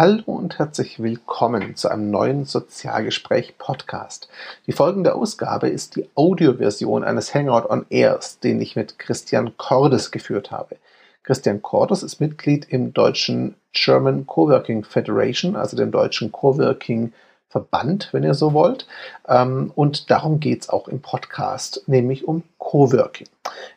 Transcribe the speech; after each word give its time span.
Hallo 0.00 0.22
und 0.26 0.60
herzlich 0.60 1.02
willkommen 1.02 1.74
zu 1.74 1.88
einem 1.88 2.12
neuen 2.12 2.44
Sozialgespräch-Podcast. 2.44 4.28
Die 4.68 4.72
folgende 4.72 5.16
Ausgabe 5.16 5.68
ist 5.68 5.96
die 5.96 6.08
Audioversion 6.14 7.02
eines 7.02 7.34
Hangout 7.34 7.68
on 7.68 7.84
Airs, 7.90 8.38
den 8.38 8.60
ich 8.60 8.76
mit 8.76 9.00
Christian 9.00 9.56
Cordes 9.56 10.12
geführt 10.12 10.52
habe. 10.52 10.76
Christian 11.24 11.62
Cordes 11.62 12.04
ist 12.04 12.20
Mitglied 12.20 12.68
im 12.68 12.94
deutschen 12.94 13.56
German 13.72 14.24
Coworking 14.24 14.84
Federation, 14.84 15.56
also 15.56 15.76
dem 15.76 15.90
deutschen 15.90 16.30
Coworking 16.30 17.12
Verband, 17.48 18.10
wenn 18.12 18.24
ihr 18.24 18.34
so 18.34 18.52
wollt. 18.52 18.86
Ähm, 19.26 19.72
und 19.74 20.10
darum 20.10 20.40
geht's 20.40 20.68
auch 20.68 20.88
im 20.88 21.00
Podcast, 21.00 21.82
nämlich 21.86 22.26
um 22.26 22.42
Coworking. 22.58 23.28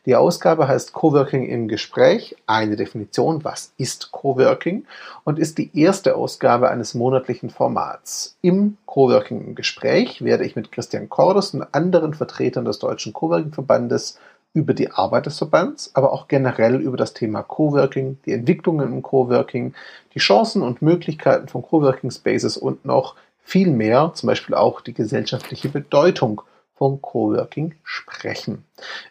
Die 0.04 0.16
Ausgabe 0.16 0.68
heißt 0.68 0.92
Coworking 0.92 1.46
im 1.46 1.68
Gespräch, 1.68 2.36
eine 2.46 2.76
Definition, 2.76 3.44
was 3.44 3.72
ist 3.78 4.12
Coworking 4.12 4.84
und 5.24 5.38
ist 5.38 5.56
die 5.58 5.70
erste 5.78 6.16
Ausgabe 6.16 6.70
eines 6.70 6.94
monatlichen 6.94 7.48
Formats. 7.48 8.36
Im 8.42 8.76
Coworking 8.84 9.40
im 9.46 9.54
Gespräch 9.54 10.22
werde 10.22 10.44
ich 10.44 10.56
mit 10.56 10.72
Christian 10.72 11.08
Cordes 11.08 11.54
und 11.54 11.62
anderen 11.72 12.14
Vertretern 12.14 12.66
des 12.66 12.78
Deutschen 12.78 13.12
Coworking 13.12 13.52
Verbandes 13.52 14.18
über 14.54 14.74
die 14.74 14.90
Arbeit 14.90 15.24
des 15.26 15.38
Verbands, 15.38 15.90
aber 15.94 16.12
auch 16.12 16.28
generell 16.28 16.74
über 16.80 16.98
das 16.98 17.14
Thema 17.14 17.42
Coworking, 17.42 18.18
die 18.26 18.32
Entwicklungen 18.32 18.92
im 18.92 19.02
Coworking, 19.02 19.72
die 20.14 20.18
Chancen 20.18 20.62
und 20.62 20.82
Möglichkeiten 20.82 21.48
von 21.48 21.62
Coworking 21.62 22.10
Spaces 22.10 22.58
und 22.58 22.84
noch 22.84 23.16
viel 23.42 23.70
mehr, 23.70 24.12
zum 24.14 24.28
Beispiel 24.28 24.54
auch 24.54 24.80
die 24.80 24.94
gesellschaftliche 24.94 25.68
Bedeutung 25.68 26.42
von 26.74 27.00
Coworking 27.00 27.74
sprechen. 27.84 28.64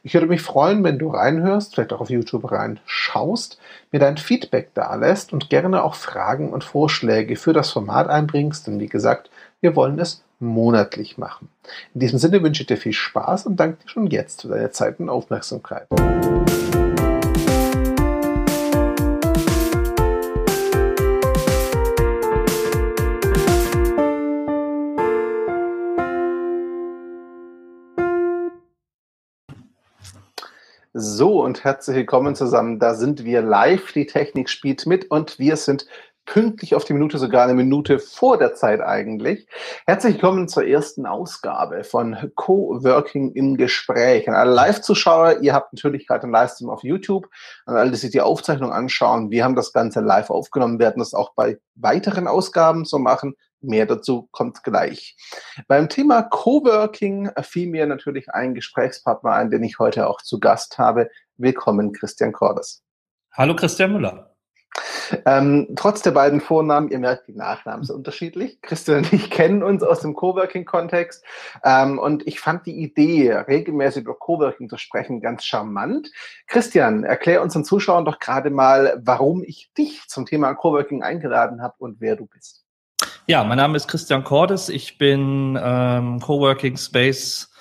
Ich 0.03 0.13
würde 0.13 0.27
mich 0.27 0.41
freuen, 0.41 0.83
wenn 0.83 0.99
du 0.99 1.09
reinhörst, 1.09 1.73
vielleicht 1.73 1.93
auch 1.93 2.01
auf 2.01 2.09
YouTube 2.09 2.51
reinschaust, 2.51 3.59
mir 3.91 3.99
dein 3.99 4.17
Feedback 4.17 4.71
da 4.73 4.93
lässt 4.95 5.31
und 5.31 5.49
gerne 5.49 5.83
auch 5.83 5.95
Fragen 5.95 6.51
und 6.51 6.63
Vorschläge 6.63 7.35
für 7.35 7.53
das 7.53 7.71
Format 7.71 8.09
einbringst, 8.09 8.67
denn 8.67 8.79
wie 8.79 8.87
gesagt, 8.87 9.29
wir 9.61 9.75
wollen 9.75 9.99
es 9.99 10.23
monatlich 10.39 11.17
machen. 11.17 11.49
In 11.93 12.01
diesem 12.01 12.19
Sinne 12.19 12.43
wünsche 12.43 12.63
ich 12.63 12.67
dir 12.67 12.77
viel 12.77 12.93
Spaß 12.93 13.45
und 13.45 13.57
danke 13.57 13.83
dir 13.83 13.89
schon 13.89 14.07
jetzt 14.07 14.41
für 14.41 14.49
deine 14.49 14.71
Zeit 14.71 14.99
und 14.99 15.09
Aufmerksamkeit. 15.09 15.87
So 31.03 31.41
und 31.41 31.63
herzlich 31.63 31.95
willkommen 31.95 32.35
zusammen. 32.35 32.77
Da 32.77 32.93
sind 32.93 33.25
wir 33.25 33.41
live. 33.41 33.91
Die 33.91 34.05
Technik 34.05 34.49
spielt 34.49 34.85
mit 34.85 35.09
und 35.09 35.39
wir 35.39 35.57
sind 35.57 35.87
pünktlich 36.25 36.75
auf 36.75 36.85
die 36.85 36.93
Minute, 36.93 37.17
sogar 37.17 37.45
eine 37.45 37.55
Minute 37.55 37.97
vor 37.97 38.37
der 38.37 38.53
Zeit 38.53 38.81
eigentlich. 38.81 39.47
Herzlich 39.87 40.13
willkommen 40.13 40.47
zur 40.47 40.67
ersten 40.67 41.07
Ausgabe 41.07 41.83
von 41.83 42.31
Coworking 42.35 43.31
im 43.31 43.57
Gespräch. 43.57 44.29
An 44.29 44.35
alle 44.35 44.53
Live-Zuschauer, 44.53 45.39
ihr 45.41 45.55
habt 45.55 45.73
natürlich 45.73 46.05
gerade 46.05 46.23
einen 46.23 46.33
Livestream 46.33 46.69
auf 46.69 46.83
YouTube. 46.83 47.27
An 47.65 47.77
alle, 47.77 47.89
die 47.89 47.97
sich 47.97 48.11
die 48.11 48.21
Aufzeichnung 48.21 48.71
anschauen, 48.71 49.31
wir 49.31 49.43
haben 49.43 49.55
das 49.55 49.73
Ganze 49.73 50.01
live 50.01 50.29
aufgenommen, 50.29 50.77
werden 50.77 50.99
das 50.99 51.15
auch 51.15 51.33
bei 51.33 51.57
weiteren 51.73 52.27
Ausgaben 52.27 52.85
so 52.85 52.99
machen. 52.99 53.33
Mehr 53.61 53.85
dazu 53.85 54.27
kommt 54.31 54.63
gleich. 54.63 55.15
Beim 55.67 55.87
Thema 55.87 56.23
Coworking 56.23 57.29
fiel 57.41 57.69
mir 57.69 57.85
natürlich 57.85 58.29
ein 58.29 58.55
Gesprächspartner 58.55 59.31
ein, 59.31 59.51
den 59.51 59.63
ich 59.63 59.77
heute 59.77 60.07
auch 60.07 60.21
zu 60.21 60.39
Gast 60.39 60.79
habe. 60.79 61.09
Willkommen, 61.37 61.93
Christian 61.93 62.31
Cordes. 62.31 62.83
Hallo, 63.33 63.55
Christian 63.55 63.93
Müller. 63.93 64.35
Ähm, 65.25 65.67
trotz 65.75 66.01
der 66.01 66.11
beiden 66.11 66.41
Vornamen, 66.41 66.89
ihr 66.89 66.99
merkt, 66.99 67.27
die 67.27 67.33
Nachnamen 67.33 67.83
sind 67.85 67.95
unterschiedlich. 67.95 68.61
Christian 68.61 68.99
und 68.99 69.13
ich 69.13 69.29
kennen 69.29 69.61
uns 69.61 69.83
aus 69.83 69.99
dem 69.99 70.13
Coworking-Kontext 70.15 71.23
ähm, 71.63 71.99
und 71.99 72.25
ich 72.27 72.39
fand 72.39 72.65
die 72.65 72.81
Idee, 72.81 73.33
regelmäßig 73.33 74.03
über 74.03 74.15
Coworking 74.15 74.69
zu 74.69 74.77
sprechen, 74.77 75.21
ganz 75.21 75.43
charmant. 75.43 76.09
Christian, 76.47 77.03
erklär 77.03 77.41
unseren 77.41 77.65
Zuschauern 77.65 78.05
doch 78.05 78.19
gerade 78.19 78.49
mal, 78.49 78.99
warum 79.03 79.43
ich 79.43 79.71
dich 79.77 80.07
zum 80.07 80.25
Thema 80.25 80.53
Coworking 80.55 81.03
eingeladen 81.03 81.61
habe 81.61 81.75
und 81.77 81.99
wer 81.99 82.15
du 82.15 82.25
bist. 82.25 82.65
Ja, 83.27 83.43
mein 83.43 83.57
Name 83.57 83.77
ist 83.77 83.87
Christian 83.87 84.23
Cordes. 84.23 84.67
Ich 84.67 84.97
bin 84.97 85.57
ähm, 85.61 86.19
Coworking 86.19 86.75
Space 86.75 87.51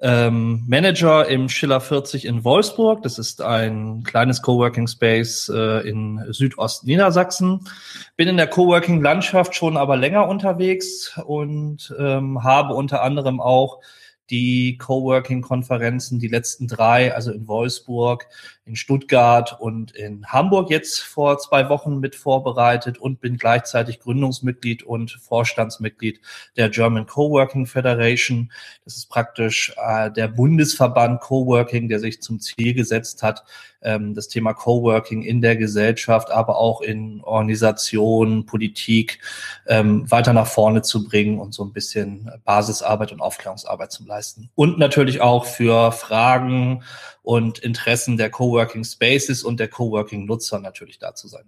ähm, 0.00 0.64
Manager 0.66 1.28
im 1.28 1.50
Schiller 1.50 1.80
40 1.80 2.24
in 2.24 2.42
Wolfsburg. 2.42 3.02
Das 3.02 3.18
ist 3.18 3.42
ein 3.42 4.02
kleines 4.02 4.40
Coworking 4.40 4.88
Space 4.88 5.50
äh, 5.54 5.86
in 5.86 6.24
Südost-Niedersachsen. 6.30 7.68
Bin 8.16 8.28
in 8.28 8.38
der 8.38 8.46
Coworking-Landschaft 8.46 9.54
schon 9.54 9.76
aber 9.76 9.98
länger 9.98 10.26
unterwegs 10.26 11.18
und 11.26 11.94
ähm, 11.98 12.42
habe 12.42 12.72
unter 12.74 13.02
anderem 13.02 13.40
auch 13.40 13.80
die 14.30 14.78
Coworking-Konferenzen, 14.78 16.18
die 16.18 16.28
letzten 16.28 16.66
drei, 16.66 17.14
also 17.14 17.30
in 17.30 17.46
Wolfsburg, 17.46 18.26
in 18.64 18.76
Stuttgart 18.76 19.60
und 19.60 19.92
in 19.92 20.26
Hamburg 20.26 20.70
jetzt 20.70 21.00
vor 21.00 21.38
zwei 21.38 21.68
Wochen 21.68 22.00
mit 22.00 22.16
vorbereitet 22.16 22.98
und 22.98 23.20
bin 23.20 23.36
gleichzeitig 23.36 24.00
Gründungsmitglied 24.00 24.82
und 24.82 25.12
Vorstandsmitglied 25.12 26.20
der 26.56 26.70
German 26.70 27.06
Coworking 27.06 27.66
Federation. 27.66 28.50
Das 28.84 28.96
ist 28.96 29.10
praktisch 29.10 29.74
äh, 29.76 30.10
der 30.10 30.28
Bundesverband 30.28 31.20
Coworking, 31.20 31.88
der 31.88 32.00
sich 32.00 32.22
zum 32.22 32.40
Ziel 32.40 32.72
gesetzt 32.72 33.22
hat, 33.22 33.44
ähm, 33.84 34.14
das 34.14 34.28
Thema 34.28 34.54
Coworking 34.54 35.22
in 35.22 35.40
der 35.40 35.56
Gesellschaft, 35.56 36.30
aber 36.30 36.56
auch 36.58 36.80
in 36.80 37.20
Organisationen, 37.22 38.46
Politik 38.46 39.20
ähm, 39.66 40.10
weiter 40.10 40.32
nach 40.32 40.46
vorne 40.46 40.82
zu 40.82 41.04
bringen 41.04 41.38
und 41.38 41.54
so 41.54 41.64
ein 41.64 41.72
bisschen 41.72 42.30
Basisarbeit 42.44 43.12
und 43.12 43.20
Aufklärungsarbeit 43.20 43.92
zu 43.92 44.04
leisten. 44.04 44.50
Und 44.54 44.78
natürlich 44.78 45.20
auch 45.20 45.46
für 45.46 45.92
Fragen 45.92 46.82
und 47.22 47.58
Interessen 47.58 48.16
der 48.16 48.30
Coworking 48.30 48.84
Spaces 48.84 49.44
und 49.44 49.60
der 49.60 49.68
Coworking 49.68 50.26
Nutzer 50.26 50.58
natürlich 50.58 50.98
da 50.98 51.14
zu 51.14 51.28
sein. 51.28 51.44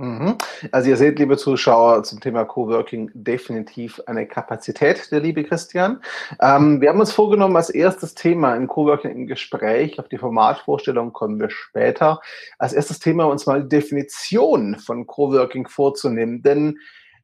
Mhm. 0.00 0.38
Also 0.70 0.90
ihr 0.90 0.96
seht, 0.96 1.18
liebe 1.18 1.36
Zuschauer, 1.36 2.04
zum 2.04 2.20
Thema 2.20 2.44
Coworking 2.44 3.10
definitiv 3.14 4.00
eine 4.06 4.28
Kapazität, 4.28 5.10
der 5.10 5.18
liebe 5.18 5.42
Christian. 5.42 6.00
Ähm, 6.40 6.80
wir 6.80 6.90
haben 6.90 7.00
uns 7.00 7.10
vorgenommen, 7.10 7.56
als 7.56 7.68
erstes 7.68 8.14
Thema 8.14 8.54
im 8.54 8.68
Coworking 8.68 9.10
im 9.10 9.26
Gespräch, 9.26 9.98
auf 9.98 10.08
die 10.08 10.18
Formatvorstellung 10.18 11.12
kommen 11.12 11.40
wir 11.40 11.50
später, 11.50 12.20
als 12.60 12.74
erstes 12.74 13.00
Thema 13.00 13.24
uns 13.24 13.46
mal 13.46 13.64
die 13.64 13.68
Definition 13.68 14.78
von 14.78 15.04
Coworking 15.04 15.66
vorzunehmen. 15.66 16.42
Denn 16.42 16.78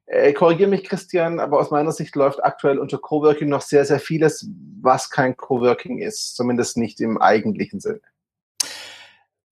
äh, 0.05 0.33
korrigiere 0.33 0.69
mich, 0.69 0.83
Christian, 0.83 1.39
aber 1.39 1.59
aus 1.59 1.71
meiner 1.71 1.93
Sicht 1.93 2.13
läuft 2.17 2.43
aktuell 2.43 2.77
unter 2.77 2.97
Coworking 2.97 3.47
noch 3.47 3.61
sehr, 3.61 3.85
sehr 3.85 3.99
vieles, 3.99 4.49
was 4.81 5.09
kein 5.09 5.37
Coworking 5.37 5.99
ist, 5.99 6.35
zumindest 6.35 6.75
nicht 6.75 6.99
im 6.99 7.21
eigentlichen 7.21 7.79
Sinne. 7.79 8.01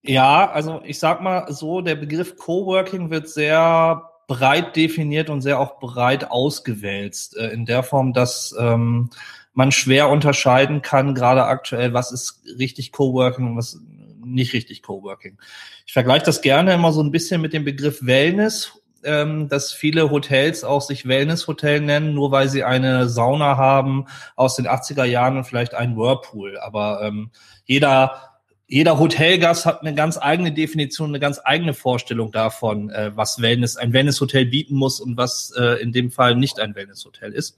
Ja, 0.03 0.51
also 0.51 0.81
ich 0.83 0.99
sag 0.99 1.21
mal 1.21 1.51
so, 1.51 1.81
der 1.81 1.95
Begriff 1.95 2.35
Coworking 2.37 3.09
wird 3.09 3.29
sehr 3.29 4.09
breit 4.27 4.75
definiert 4.75 5.29
und 5.29 5.41
sehr 5.41 5.59
auch 5.59 5.79
breit 5.79 6.29
ausgewälzt, 6.29 7.37
äh, 7.37 7.47
in 7.49 7.65
der 7.65 7.83
Form, 7.83 8.13
dass 8.13 8.53
ähm, 8.59 9.09
man 9.53 9.71
schwer 9.71 10.09
unterscheiden 10.09 10.81
kann, 10.81 11.15
gerade 11.15 11.45
aktuell, 11.45 11.93
was 11.93 12.11
ist 12.11 12.41
richtig 12.59 12.91
Coworking 12.91 13.47
und 13.47 13.57
was 13.57 13.79
nicht 14.25 14.53
richtig 14.53 14.81
Coworking. 14.81 15.37
Ich 15.85 15.93
vergleiche 15.93 16.25
das 16.25 16.41
gerne 16.41 16.73
immer 16.73 16.91
so 16.91 17.01
ein 17.01 17.11
bisschen 17.11 17.41
mit 17.41 17.53
dem 17.53 17.63
Begriff 17.65 18.05
Wellness 18.05 18.83
ähm, 19.05 19.49
dass 19.49 19.71
viele 19.71 20.09
Hotels 20.09 20.63
auch 20.63 20.81
sich 20.81 21.07
Wellness-Hotel 21.07 21.81
nennen, 21.81 22.13
nur 22.13 22.31
weil 22.31 22.49
sie 22.49 22.63
eine 22.63 23.09
Sauna 23.09 23.57
haben 23.57 24.05
aus 24.35 24.55
den 24.55 24.67
80er 24.67 25.03
Jahren 25.03 25.37
und 25.37 25.43
vielleicht 25.45 25.75
einen 25.75 25.97
Whirlpool. 25.97 26.57
Aber 26.59 27.01
ähm, 27.01 27.31
jeder 27.65 28.32
jeder 28.73 28.97
Hotelgast 28.97 29.67
hat 29.67 29.81
eine 29.81 29.93
ganz 29.93 30.17
eigene 30.17 30.51
Definition, 30.51 31.09
eine 31.09 31.19
ganz 31.19 31.39
eigene 31.43 31.75
Vorstellung 31.75 32.31
davon, 32.31 32.89
äh, 32.89 33.11
was 33.15 33.39
Wellness, 33.39 33.77
ein 33.77 33.93
Wellness-Hotel 33.93 34.47
bieten 34.47 34.73
muss 34.73 34.99
und 34.99 35.15
was 35.15 35.53
äh, 35.55 35.79
in 35.79 35.91
dem 35.91 36.09
Fall 36.09 36.35
nicht 36.35 36.59
ein 36.59 36.73
Wellness-Hotel 36.73 37.33
ist. 37.33 37.55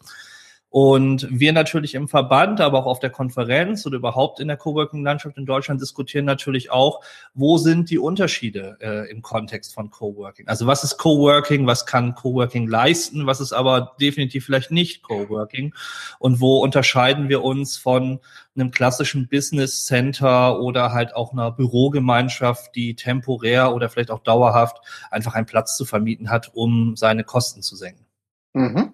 Und 0.76 1.26
wir 1.32 1.54
natürlich 1.54 1.96
im 1.96 2.10
Verband, 2.10 2.60
aber 2.60 2.80
auch 2.80 2.86
auf 2.86 3.00
der 3.00 3.10
Konferenz 3.10 3.86
oder 3.86 3.96
überhaupt 3.96 4.42
in 4.42 4.50
der 4.50 4.58
Coworking-Landschaft 4.58 5.38
in 5.38 5.46
Deutschland 5.46 5.80
diskutieren 5.80 6.26
natürlich 6.26 6.70
auch, 6.70 7.00
wo 7.34 7.58
sind 7.58 7.90
die 7.90 7.98
Unterschiede 7.98 8.76
äh, 8.82 9.10
im 9.10 9.22
Kontext 9.22 9.74
von 9.74 9.90
Coworking? 9.90 10.50
Also 10.50 10.68
was 10.68 10.84
ist 10.84 10.98
Coworking? 10.98 11.66
Was 11.66 11.86
kann 11.86 12.14
Coworking 12.14 12.68
leisten? 12.68 13.26
Was 13.26 13.40
ist 13.40 13.54
aber 13.54 13.96
definitiv 14.02 14.44
vielleicht 14.44 14.70
nicht 14.70 15.02
Coworking? 15.02 15.74
Und 16.20 16.42
wo 16.42 16.58
unterscheiden 16.58 17.30
wir 17.30 17.42
uns 17.42 17.78
von 17.78 18.20
einem 18.58 18.72
klassischen 18.72 19.30
Business 19.30 19.86
Center 19.86 20.60
oder 20.60 20.92
halt 20.92 21.16
auch 21.16 21.32
einer 21.32 21.52
Bürogemeinschaft, 21.52 22.76
die 22.76 22.98
temporär 22.98 23.74
oder 23.74 23.88
vielleicht 23.88 24.12
auch 24.12 24.20
dauerhaft 24.20 24.80
einfach 25.10 25.36
einen 25.36 25.46
Platz 25.46 25.78
zu 25.78 25.86
vermieten 25.86 26.30
hat, 26.30 26.52
um 26.54 26.98
seine 26.98 27.24
Kosten 27.24 27.62
zu 27.62 27.78
senken? 27.78 28.05
Mhm. 28.56 28.94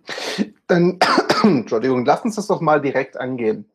Dann, 0.67 0.99
Entschuldigung, 1.43 2.03
lass 2.05 2.25
uns 2.25 2.35
das 2.35 2.47
doch 2.47 2.61
mal 2.61 2.81
direkt 2.81 3.17
angehen. 3.17 3.71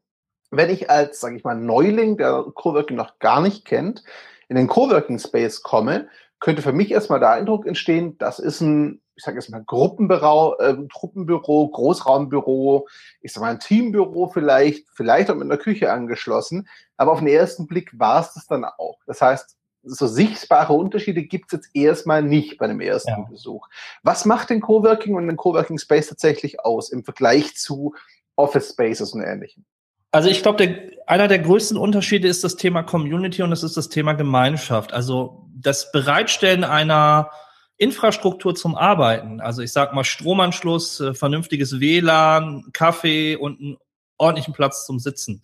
Wenn 0.50 0.70
ich 0.70 0.90
als, 0.90 1.20
sage 1.20 1.36
ich 1.36 1.44
mal, 1.44 1.54
Neuling, 1.54 2.16
der 2.16 2.44
Coworking 2.54 2.96
noch 2.96 3.18
gar 3.18 3.40
nicht 3.40 3.64
kennt, 3.64 4.02
in 4.48 4.56
den 4.56 4.68
Coworking 4.68 5.18
Space 5.18 5.62
komme, 5.62 6.08
könnte 6.40 6.62
für 6.62 6.72
mich 6.72 6.90
erstmal 6.90 7.20
der 7.20 7.30
Eindruck 7.30 7.66
entstehen, 7.66 8.18
das 8.18 8.38
ist 8.38 8.60
ein 8.60 9.00
ich 9.16 9.24
sage 9.24 9.38
jetzt 9.38 9.48
mal, 9.48 9.64
Gruppenbüro, 9.64 10.56
äh, 10.58 10.76
Truppenbüro, 10.92 11.68
Großraumbüro, 11.68 12.86
ich 13.22 13.32
sage 13.32 13.46
mal 13.46 13.52
ein 13.52 13.60
Teambüro 13.60 14.28
vielleicht, 14.28 14.86
vielleicht 14.92 15.30
auch 15.30 15.34
mit 15.34 15.44
einer 15.44 15.56
Küche 15.56 15.90
angeschlossen. 15.90 16.68
Aber 16.98 17.12
auf 17.12 17.20
den 17.20 17.28
ersten 17.28 17.66
Blick 17.66 17.98
war 17.98 18.20
es 18.20 18.34
das 18.34 18.46
dann 18.46 18.64
auch. 18.64 18.98
Das 19.06 19.22
heißt, 19.22 19.55
so 19.86 20.06
sichtbare 20.06 20.72
Unterschiede 20.72 21.22
gibt 21.22 21.46
es 21.46 21.52
jetzt 21.52 21.70
erstmal 21.74 22.22
nicht 22.22 22.58
bei 22.58 22.66
dem 22.66 22.80
ersten 22.80 23.10
ja. 23.10 23.26
Besuch. 23.30 23.68
Was 24.02 24.24
macht 24.24 24.50
den 24.50 24.60
Coworking 24.60 25.14
und 25.14 25.26
den 25.26 25.36
Coworking 25.36 25.78
Space 25.78 26.08
tatsächlich 26.08 26.60
aus 26.60 26.90
im 26.90 27.04
Vergleich 27.04 27.56
zu 27.56 27.94
Office 28.34 28.70
Spaces 28.70 29.12
und 29.12 29.22
ähnlichem? 29.22 29.64
Also 30.10 30.28
ich 30.28 30.42
glaube, 30.42 30.92
einer 31.06 31.28
der 31.28 31.38
größten 31.38 31.76
Unterschiede 31.76 32.28
ist 32.28 32.42
das 32.42 32.56
Thema 32.56 32.82
Community 32.82 33.42
und 33.42 33.52
es 33.52 33.62
ist 33.62 33.76
das 33.76 33.88
Thema 33.88 34.14
Gemeinschaft. 34.14 34.92
Also 34.92 35.46
das 35.54 35.92
Bereitstellen 35.92 36.64
einer 36.64 37.30
Infrastruktur 37.78 38.54
zum 38.54 38.74
Arbeiten, 38.74 39.40
also 39.40 39.60
ich 39.60 39.72
sag 39.72 39.92
mal 39.92 40.04
Stromanschluss, 40.04 41.00
äh, 41.00 41.14
vernünftiges 41.14 41.78
WLAN, 41.78 42.70
Kaffee 42.72 43.36
und 43.36 43.60
einen 43.60 43.76
ordentlichen 44.18 44.54
Platz 44.54 44.86
zum 44.86 44.98
Sitzen. 44.98 45.42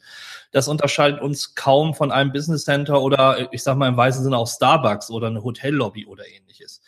Das 0.51 0.69
unterscheidet 0.69 1.21
uns 1.21 1.55
kaum 1.55 1.95
von 1.95 2.11
einem 2.11 2.33
Business 2.33 2.65
Center 2.65 3.01
oder 3.03 3.53
ich 3.53 3.63
sag 3.63 3.77
mal 3.77 3.89
im 3.89 3.97
weisen 3.97 4.25
Sinne 4.25 4.39
auch 4.39 4.49
Starbucks 4.49 5.11
oder 5.11 5.29
eine 5.29 5.43
Hotellobby 5.43 6.07
oder 6.07 6.25
ähnliches. 6.29 6.81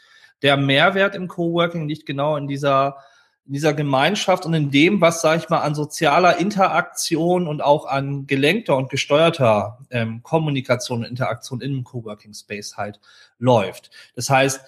Der 0.43 0.57
Mehrwert 0.57 1.15
im 1.15 1.29
Coworking 1.29 1.89
liegt 1.89 2.07
genau 2.07 2.37
in 2.37 2.47
dieser 2.47 2.97
in 3.47 3.53
dieser 3.53 3.75
Gemeinschaft 3.75 4.47
und 4.47 4.55
in 4.55 4.71
dem, 4.71 5.03
was, 5.03 5.21
sage 5.21 5.43
ich 5.43 5.51
mal, 5.51 5.61
an 5.61 5.75
sozialer 5.75 6.39
Interaktion 6.39 7.47
und 7.47 7.61
auch 7.61 7.85
an 7.85 8.27
gelenkter 8.27 8.75
und 8.77 8.89
gesteuerter 8.89 9.81
ähm, 9.91 10.23
Kommunikation 10.23 11.01
und 11.01 11.05
Interaktion 11.05 11.61
im 11.61 11.85
Coworking 11.85 12.33
Space 12.33 12.79
halt 12.79 13.01
läuft. 13.39 13.91
Das 14.17 14.31
heißt, 14.31 14.63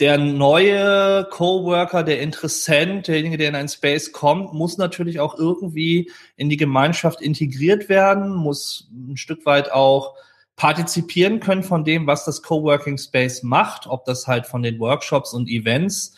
der 0.00 0.18
neue 0.18 1.24
Coworker, 1.30 2.02
der 2.02 2.20
Interessent, 2.20 3.06
derjenige, 3.06 3.38
der 3.38 3.50
in 3.50 3.54
ein 3.54 3.68
Space 3.68 4.10
kommt, 4.10 4.52
muss 4.52 4.76
natürlich 4.76 5.20
auch 5.20 5.38
irgendwie 5.38 6.10
in 6.36 6.48
die 6.48 6.56
Gemeinschaft 6.56 7.20
integriert 7.20 7.88
werden, 7.88 8.34
muss 8.34 8.88
ein 8.92 9.16
Stück 9.16 9.46
weit 9.46 9.70
auch 9.70 10.14
partizipieren 10.56 11.38
können 11.38 11.62
von 11.62 11.84
dem, 11.84 12.06
was 12.06 12.24
das 12.24 12.42
Coworking 12.42 12.98
Space 12.98 13.42
macht, 13.44 13.86
ob 13.86 14.04
das 14.04 14.26
halt 14.26 14.46
von 14.46 14.62
den 14.62 14.80
Workshops 14.80 15.32
und 15.32 15.48
Events, 15.48 16.16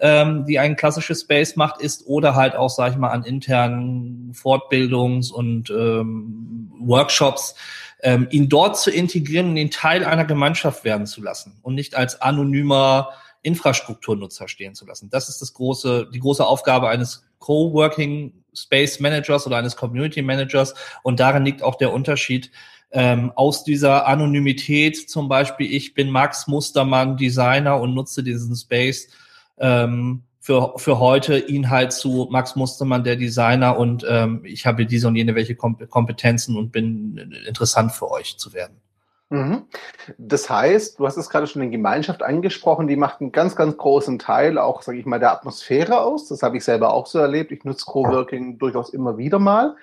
ähm, 0.00 0.44
die 0.46 0.58
ein 0.58 0.76
klassisches 0.76 1.22
Space 1.22 1.56
macht, 1.56 1.80
ist 1.80 2.06
oder 2.06 2.34
halt 2.34 2.56
auch, 2.56 2.70
sag 2.70 2.92
ich 2.92 2.98
mal, 2.98 3.10
an 3.10 3.24
internen 3.24 4.32
Fortbildungs- 4.34 5.32
und 5.32 5.70
ähm, 5.70 6.72
Workshops 6.78 7.54
ähm, 8.04 8.28
ihn 8.30 8.50
dort 8.50 8.78
zu 8.78 8.90
integrieren 8.90 9.56
ihn 9.56 9.70
Teil 9.70 10.04
einer 10.04 10.26
Gemeinschaft 10.26 10.84
werden 10.84 11.06
zu 11.06 11.22
lassen 11.22 11.58
und 11.62 11.74
nicht 11.74 11.96
als 11.96 12.20
anonymer 12.20 13.08
Infrastrukturnutzer 13.40 14.46
stehen 14.46 14.74
zu 14.74 14.86
lassen. 14.86 15.08
Das 15.08 15.30
ist 15.30 15.40
das 15.40 15.54
große, 15.54 16.10
die 16.12 16.20
große 16.20 16.46
Aufgabe 16.46 16.88
eines 16.88 17.24
Coworking 17.38 18.44
Space 18.52 19.00
Managers 19.00 19.46
oder 19.46 19.56
eines 19.56 19.74
Community 19.76 20.20
Managers. 20.20 20.74
Und 21.02 21.18
darin 21.18 21.44
liegt 21.44 21.62
auch 21.62 21.76
der 21.76 21.92
Unterschied 21.92 22.50
ähm, 22.92 23.32
aus 23.36 23.64
dieser 23.64 24.06
Anonymität. 24.06 25.08
Zum 25.08 25.28
Beispiel, 25.28 25.74
ich 25.74 25.94
bin 25.94 26.10
Max 26.10 26.46
Mustermann, 26.46 27.16
Designer 27.16 27.80
und 27.80 27.94
nutze 27.94 28.22
diesen 28.22 28.54
Space 28.54 29.08
ähm, 29.58 30.24
für, 30.44 30.74
für 30.76 30.98
heute 30.98 31.38
ihn 31.38 31.70
halt 31.70 31.94
zu 31.94 32.28
Max 32.30 32.54
Mustermann, 32.54 33.02
der 33.02 33.16
Designer, 33.16 33.78
und 33.78 34.04
ähm, 34.06 34.42
ich 34.44 34.66
habe 34.66 34.84
diese 34.84 35.08
und 35.08 35.16
jene 35.16 35.34
welche 35.34 35.56
Kompetenzen 35.56 36.58
und 36.58 36.70
bin 36.70 37.16
interessant 37.46 37.92
für 37.92 38.10
euch 38.10 38.36
zu 38.36 38.52
werden. 38.52 38.76
Mhm. 39.30 39.62
Das 40.18 40.50
heißt, 40.50 40.98
du 40.98 41.06
hast 41.06 41.16
es 41.16 41.30
gerade 41.30 41.46
schon 41.46 41.62
in 41.62 41.70
Gemeinschaft 41.70 42.22
angesprochen, 42.22 42.88
die 42.88 42.96
macht 42.96 43.22
einen 43.22 43.32
ganz, 43.32 43.56
ganz 43.56 43.78
großen 43.78 44.18
Teil 44.18 44.58
auch, 44.58 44.82
sage 44.82 44.98
ich 44.98 45.06
mal, 45.06 45.18
der 45.18 45.32
Atmosphäre 45.32 46.02
aus. 46.02 46.28
Das 46.28 46.42
habe 46.42 46.58
ich 46.58 46.64
selber 46.64 46.92
auch 46.92 47.06
so 47.06 47.20
erlebt. 47.20 47.50
Ich 47.50 47.64
nutze 47.64 47.86
Coworking 47.86 48.58
durchaus 48.58 48.90
immer 48.90 49.16
wieder 49.16 49.38
mal. 49.38 49.76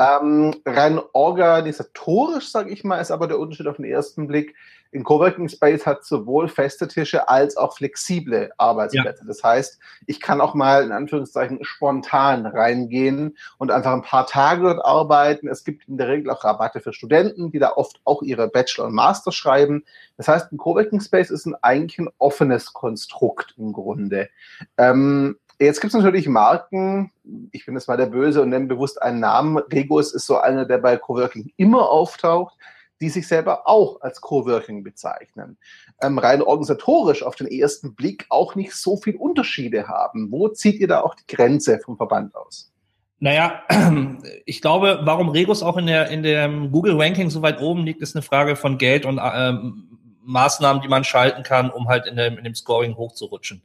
Ähm, 0.00 0.52
rein 0.66 1.00
organisatorisch, 1.12 2.50
sage 2.50 2.70
ich 2.70 2.82
mal, 2.82 2.98
ist 2.98 3.12
aber 3.12 3.28
der 3.28 3.38
Unterschied 3.38 3.68
auf 3.68 3.76
den 3.76 3.84
ersten 3.84 4.26
Blick, 4.26 4.56
ein 4.94 5.04
Coworking 5.04 5.48
Space 5.48 5.84
hat 5.84 6.04
sowohl 6.04 6.48
feste 6.48 6.88
Tische 6.88 7.28
als 7.28 7.56
auch 7.56 7.76
flexible 7.76 8.50
Arbeitsplätze. 8.56 9.22
Ja. 9.22 9.26
Das 9.26 9.44
heißt, 9.44 9.78
ich 10.06 10.20
kann 10.20 10.40
auch 10.40 10.54
mal 10.54 10.82
in 10.82 10.92
Anführungszeichen 10.92 11.58
spontan 11.62 12.46
reingehen 12.46 13.36
und 13.58 13.70
einfach 13.70 13.92
ein 13.92 14.02
paar 14.02 14.26
Tage 14.26 14.62
dort 14.62 14.84
arbeiten. 14.84 15.48
Es 15.48 15.64
gibt 15.64 15.86
in 15.88 15.98
der 15.98 16.08
Regel 16.08 16.30
auch 16.30 16.44
Rabatte 16.44 16.80
für 16.80 16.92
Studenten, 16.92 17.52
die 17.52 17.58
da 17.58 17.72
oft 17.72 18.00
auch 18.04 18.22
ihre 18.22 18.48
Bachelor 18.48 18.86
und 18.86 18.94
Master 18.94 19.32
schreiben. 19.32 19.84
Das 20.16 20.28
heißt, 20.28 20.52
ein 20.52 20.56
Coworking 20.56 21.00
Space 21.00 21.30
ist 21.30 21.46
ein, 21.46 21.54
eigentlich 21.62 21.98
ein 21.98 22.08
offenes 22.18 22.72
Konstrukt 22.72 23.54
im 23.58 23.72
Grunde. 23.72 24.28
Ähm, 24.76 25.36
Jetzt 25.60 25.80
gibt 25.80 25.92
es 25.92 26.00
natürlich 26.00 26.28
Marken, 26.28 27.10
ich 27.50 27.66
bin 27.66 27.74
jetzt 27.74 27.88
mal 27.88 27.96
der 27.96 28.06
Böse 28.06 28.42
und 28.42 28.50
nenne 28.50 28.66
bewusst 28.66 29.02
einen 29.02 29.18
Namen. 29.18 29.58
Regos 29.58 30.14
ist 30.14 30.26
so 30.26 30.38
einer, 30.38 30.64
der 30.66 30.78
bei 30.78 30.96
Coworking 30.96 31.52
immer 31.56 31.90
auftaucht 31.90 32.56
die 33.00 33.08
sich 33.08 33.28
selber 33.28 33.68
auch 33.68 34.00
als 34.00 34.20
Coworking 34.20 34.82
bezeichnen, 34.82 35.56
ähm, 36.02 36.18
rein 36.18 36.42
organisatorisch 36.42 37.22
auf 37.22 37.36
den 37.36 37.46
ersten 37.46 37.94
Blick 37.94 38.26
auch 38.28 38.54
nicht 38.54 38.74
so 38.74 38.96
viel 38.96 39.16
Unterschiede 39.16 39.88
haben. 39.88 40.30
Wo 40.30 40.48
zieht 40.48 40.80
ihr 40.80 40.88
da 40.88 41.00
auch 41.00 41.14
die 41.14 41.26
Grenze 41.26 41.78
vom 41.78 41.96
Verband 41.96 42.34
aus? 42.34 42.72
Naja, 43.20 43.62
ich 44.46 44.60
glaube, 44.60 45.00
warum 45.02 45.28
Regus 45.28 45.62
auch 45.62 45.76
in 45.76 45.86
der 45.86 46.08
in 46.08 46.22
dem 46.22 46.70
Google 46.70 47.00
Ranking 47.00 47.30
so 47.30 47.42
weit 47.42 47.60
oben 47.60 47.84
liegt, 47.84 48.00
ist 48.00 48.14
eine 48.14 48.22
Frage 48.22 48.56
von 48.56 48.78
Geld 48.78 49.04
und 49.04 49.20
ähm, 49.22 49.84
Maßnahmen, 50.24 50.82
die 50.82 50.88
man 50.88 51.04
schalten 51.04 51.42
kann, 51.42 51.70
um 51.70 51.88
halt 51.88 52.06
in 52.06 52.16
dem, 52.16 52.36
in 52.36 52.44
dem 52.44 52.54
Scoring 52.54 52.96
hochzurutschen. 52.96 53.62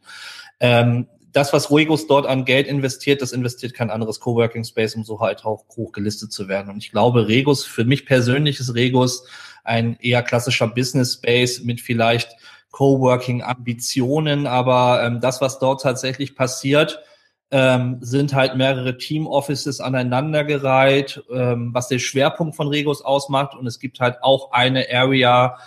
Ähm, 0.59 1.07
das, 1.33 1.51
was 1.51 1.69
Ruigos 1.69 2.07
dort 2.07 2.25
an 2.25 2.45
Geld 2.45 2.67
investiert, 2.67 3.21
das 3.21 3.31
investiert 3.31 3.73
kein 3.73 3.89
anderes 3.89 4.19
Coworking 4.19 4.63
Space, 4.63 4.95
um 4.95 5.03
so 5.03 5.19
halt 5.19 5.43
auch 5.45 5.65
hoch 5.75 5.91
gelistet 5.91 6.31
zu 6.31 6.47
werden. 6.47 6.69
Und 6.69 6.77
ich 6.77 6.91
glaube, 6.91 7.27
Regus, 7.27 7.65
für 7.65 7.85
mich 7.85 8.05
persönlich 8.05 8.59
ist 8.59 8.75
Regus 8.75 9.27
ein 9.63 9.97
eher 9.99 10.23
klassischer 10.23 10.67
Business 10.67 11.15
Space 11.15 11.63
mit 11.63 11.81
vielleicht 11.81 12.35
Coworking 12.71 13.43
Ambitionen, 13.43 14.47
aber 14.47 15.03
ähm, 15.03 15.21
das, 15.21 15.41
was 15.41 15.59
dort 15.59 15.81
tatsächlich 15.81 16.35
passiert, 16.35 16.99
ähm, 17.51 17.97
sind 18.01 18.33
halt 18.33 18.55
mehrere 18.55 18.97
Team 18.97 19.27
Offices 19.27 19.79
aneinandergereiht, 19.79 21.23
ähm, 21.31 21.71
was 21.73 21.87
der 21.87 21.99
Schwerpunkt 21.99 22.55
von 22.55 22.67
Regus 22.67 23.03
ausmacht. 23.03 23.55
Und 23.55 23.67
es 23.67 23.79
gibt 23.79 23.99
halt 23.99 24.17
auch 24.21 24.51
eine 24.51 24.87
Area, 24.91 25.57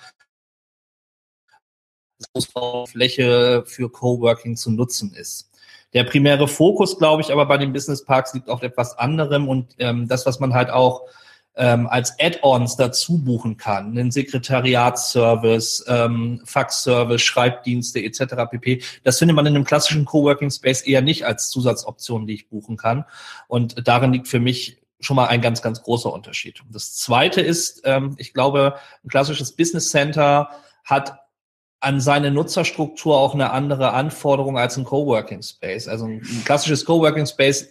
Fläche 2.86 3.64
für 3.66 3.90
Coworking 3.90 4.56
zu 4.56 4.70
nutzen 4.70 5.14
ist. 5.14 5.50
Der 5.96 6.04
primäre 6.04 6.46
Fokus, 6.46 6.98
glaube 6.98 7.22
ich, 7.22 7.32
aber 7.32 7.46
bei 7.46 7.56
den 7.56 7.72
Business 7.72 8.04
Parks 8.04 8.34
liegt 8.34 8.50
auf 8.50 8.62
etwas 8.62 8.98
anderem 8.98 9.48
und 9.48 9.76
ähm, 9.78 10.06
das, 10.06 10.26
was 10.26 10.40
man 10.40 10.52
halt 10.52 10.68
auch 10.68 11.06
ähm, 11.54 11.86
als 11.86 12.20
Add-ons 12.20 12.76
dazu 12.76 13.24
buchen 13.24 13.56
kann, 13.56 13.92
einen 13.92 14.10
Sekretariatsservice, 14.10 15.86
ähm, 15.88 16.42
Faxservice, 16.44 17.22
Schreibdienste 17.22 18.02
etc. 18.02 18.34
pp. 18.50 18.82
Das 19.04 19.18
findet 19.18 19.36
man 19.36 19.46
in 19.46 19.54
einem 19.54 19.64
klassischen 19.64 20.04
Coworking 20.04 20.50
Space 20.50 20.82
eher 20.82 21.00
nicht 21.00 21.24
als 21.24 21.48
Zusatzoption, 21.48 22.26
die 22.26 22.34
ich 22.34 22.50
buchen 22.50 22.76
kann. 22.76 23.06
Und 23.48 23.88
darin 23.88 24.12
liegt 24.12 24.28
für 24.28 24.38
mich 24.38 24.82
schon 25.00 25.16
mal 25.16 25.28
ein 25.28 25.40
ganz, 25.40 25.62
ganz 25.62 25.82
großer 25.82 26.12
Unterschied. 26.12 26.62
Das 26.70 26.94
Zweite 26.96 27.40
ist, 27.40 27.80
ähm, 27.86 28.16
ich 28.18 28.34
glaube, 28.34 28.74
ein 29.02 29.08
klassisches 29.08 29.56
Business 29.56 29.88
Center 29.88 30.50
hat 30.84 31.20
an 31.80 32.00
seine 32.00 32.30
Nutzerstruktur 32.30 33.18
auch 33.18 33.34
eine 33.34 33.50
andere 33.50 33.92
Anforderung 33.92 34.58
als 34.58 34.76
ein 34.76 34.84
Coworking 34.84 35.42
Space. 35.42 35.88
Also 35.88 36.06
ein 36.06 36.22
klassisches 36.44 36.84
Coworking 36.84 37.26
Space 37.26 37.68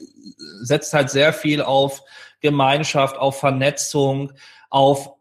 setzt 0.61 0.93
halt 0.93 1.09
sehr 1.09 1.33
viel 1.33 1.61
auf 1.61 2.03
Gemeinschaft, 2.41 3.17
auf 3.17 3.39
Vernetzung, 3.39 4.31
auf 4.69 5.14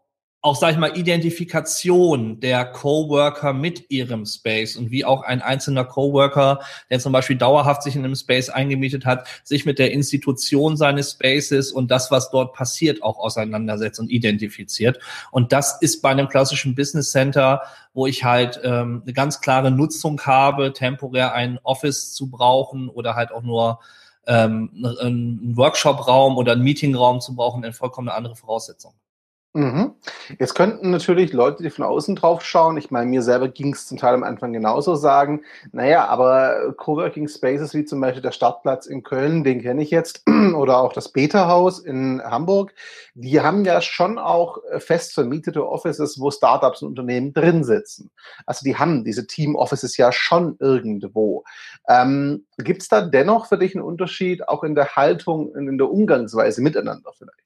auch, 0.45 0.55
sag 0.55 0.73
ich 0.73 0.77
mal, 0.77 0.95
Identifikation 0.95 2.39
der 2.39 2.65
Coworker 2.65 3.51
mit 3.51 3.89
ihrem 3.89 4.27
Space 4.27 4.75
und 4.75 4.91
wie 4.91 5.03
auch 5.03 5.23
ein 5.23 5.41
einzelner 5.41 5.85
Coworker, 5.85 6.59
der 6.91 6.99
zum 6.99 7.11
Beispiel 7.11 7.35
dauerhaft 7.35 7.81
sich 7.81 7.95
in 7.95 8.05
einem 8.05 8.13
Space 8.13 8.49
eingemietet 8.49 9.07
hat, 9.07 9.27
sich 9.43 9.65
mit 9.65 9.79
der 9.79 9.91
Institution 9.91 10.77
seines 10.77 11.13
Spaces 11.13 11.71
und 11.71 11.89
das, 11.89 12.11
was 12.11 12.29
dort 12.29 12.53
passiert, 12.53 13.01
auch 13.01 13.17
auseinandersetzt 13.17 13.99
und 13.99 14.11
identifiziert. 14.11 14.99
Und 15.31 15.51
das 15.51 15.81
ist 15.81 16.03
bei 16.03 16.11
einem 16.11 16.29
klassischen 16.29 16.75
Business 16.75 17.09
Center, 17.09 17.63
wo 17.95 18.05
ich 18.05 18.23
halt 18.23 18.59
ähm, 18.63 19.01
eine 19.03 19.13
ganz 19.13 19.41
klare 19.41 19.71
Nutzung 19.71 20.21
habe, 20.21 20.73
temporär 20.73 21.33
ein 21.33 21.57
Office 21.63 22.13
zu 22.13 22.29
brauchen 22.29 22.87
oder 22.87 23.15
halt 23.15 23.31
auch 23.31 23.41
nur 23.41 23.79
ähm, 24.27 24.69
einen 25.01 25.57
Workshop-Raum 25.57 26.37
oder 26.37 26.51
einen 26.51 26.61
Meeting-Raum 26.61 27.19
zu 27.19 27.35
brauchen, 27.35 27.63
eine 27.63 27.73
vollkommen 27.73 28.09
andere 28.09 28.35
Voraussetzung. 28.35 28.93
Mhm. 29.55 29.93
Jetzt 30.37 30.53
könnten 30.53 30.89
natürlich 30.89 31.31
Leute, 31.31 31.63
die 31.63 31.69
von 31.69 31.85
außen 31.85 32.17
drauf 32.17 32.43
schauen, 32.43 32.75
ich 32.75 32.91
meine, 32.91 33.09
mir 33.09 33.21
selber 33.21 33.47
ging 33.47 33.71
es 33.71 33.87
zum 33.87 33.97
Teil 33.97 34.13
am 34.13 34.23
Anfang 34.23 34.51
genauso 34.51 34.95
sagen, 34.95 35.43
naja, 35.71 36.07
aber 36.07 36.73
Coworking 36.75 37.29
Spaces 37.29 37.73
wie 37.73 37.85
zum 37.85 38.01
Beispiel 38.01 38.21
der 38.21 38.33
Startplatz 38.33 38.85
in 38.85 39.03
Köln, 39.03 39.45
den 39.45 39.61
kenne 39.61 39.81
ich 39.81 39.91
jetzt, 39.91 40.25
oder 40.57 40.79
auch 40.79 40.91
das 40.91 41.13
Beta-Haus 41.13 41.79
in 41.79 42.21
Hamburg, 42.21 42.73
die 43.13 43.39
haben 43.39 43.63
ja 43.63 43.79
schon 43.79 44.19
auch 44.19 44.57
fest 44.79 45.13
vermietete 45.13 45.65
Offices, 45.65 46.19
wo 46.19 46.31
Startups 46.31 46.81
und 46.81 46.89
Unternehmen 46.89 47.33
drin 47.33 47.63
sitzen. 47.63 48.11
Also 48.45 48.65
die 48.65 48.75
haben 48.75 49.05
diese 49.05 49.25
Team-Offices 49.25 49.95
ja 49.95 50.11
schon 50.11 50.57
irgendwo. 50.59 51.45
Ähm, 51.87 52.45
Gibt 52.57 52.81
es 52.81 52.89
da 52.89 52.99
dennoch 52.99 53.45
für 53.45 53.57
dich 53.57 53.73
einen 53.73 53.85
Unterschied 53.85 54.49
auch 54.49 54.65
in 54.65 54.75
der 54.75 54.97
Haltung, 54.97 55.55
in 55.55 55.77
der 55.77 55.89
Umgangsweise 55.89 56.61
miteinander 56.61 57.13
vielleicht? 57.17 57.39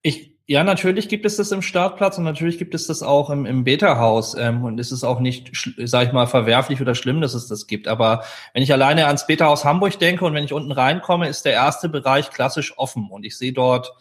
Ich, 0.00 0.33
ja, 0.46 0.62
natürlich 0.62 1.08
gibt 1.08 1.24
es 1.24 1.36
das 1.36 1.52
im 1.52 1.62
Startplatz 1.62 2.18
und 2.18 2.24
natürlich 2.24 2.58
gibt 2.58 2.74
es 2.74 2.86
das 2.86 3.02
auch 3.02 3.30
im, 3.30 3.46
im 3.46 3.64
Beta-Haus. 3.64 4.34
Ähm, 4.34 4.62
und 4.64 4.78
es 4.78 4.92
ist 4.92 5.02
auch 5.02 5.20
nicht, 5.20 5.50
sag 5.78 6.06
ich 6.06 6.12
mal, 6.12 6.26
verwerflich 6.26 6.80
oder 6.82 6.94
schlimm, 6.94 7.22
dass 7.22 7.32
es 7.32 7.48
das 7.48 7.66
gibt. 7.66 7.88
Aber 7.88 8.24
wenn 8.52 8.62
ich 8.62 8.72
alleine 8.72 9.06
ans 9.06 9.26
Beta-Haus 9.26 9.64
Hamburg 9.64 9.98
denke 9.98 10.24
und 10.24 10.34
wenn 10.34 10.44
ich 10.44 10.52
unten 10.52 10.72
reinkomme, 10.72 11.28
ist 11.28 11.46
der 11.46 11.54
erste 11.54 11.88
Bereich 11.88 12.30
klassisch 12.30 12.76
offen. 12.76 13.08
Und 13.10 13.24
ich 13.24 13.38
sehe 13.38 13.54
dort 13.54 13.94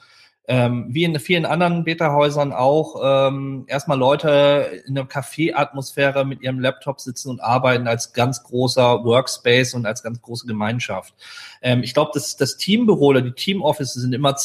ähm, 0.46 0.88
wie 0.90 1.06
in 1.06 1.18
vielen 1.20 1.46
anderen 1.46 1.86
Beta-Häusern 1.86 2.52
auch, 2.52 2.96
ähm, 3.02 3.64
erstmal 3.68 3.98
Leute 3.98 4.84
in 4.86 4.98
einer 4.98 5.08
Café-Atmosphäre 5.08 6.26
mit 6.26 6.42
ihrem 6.42 6.60
Laptop 6.60 7.00
sitzen 7.00 7.30
und 7.30 7.40
arbeiten 7.42 7.88
als 7.88 8.12
ganz 8.12 8.44
großer 8.44 9.06
Workspace 9.06 9.74
und 9.74 9.86
als 9.86 10.04
ganz 10.04 10.22
große 10.22 10.46
Gemeinschaft. 10.46 11.14
Ähm, 11.62 11.82
ich 11.82 11.94
glaube, 11.94 12.12
das, 12.14 12.36
das 12.36 12.58
Teambüro 12.58 13.08
oder 13.08 13.22
die 13.22 13.32
Team-Offices 13.32 14.02
sind 14.02 14.14
immer 14.14 14.36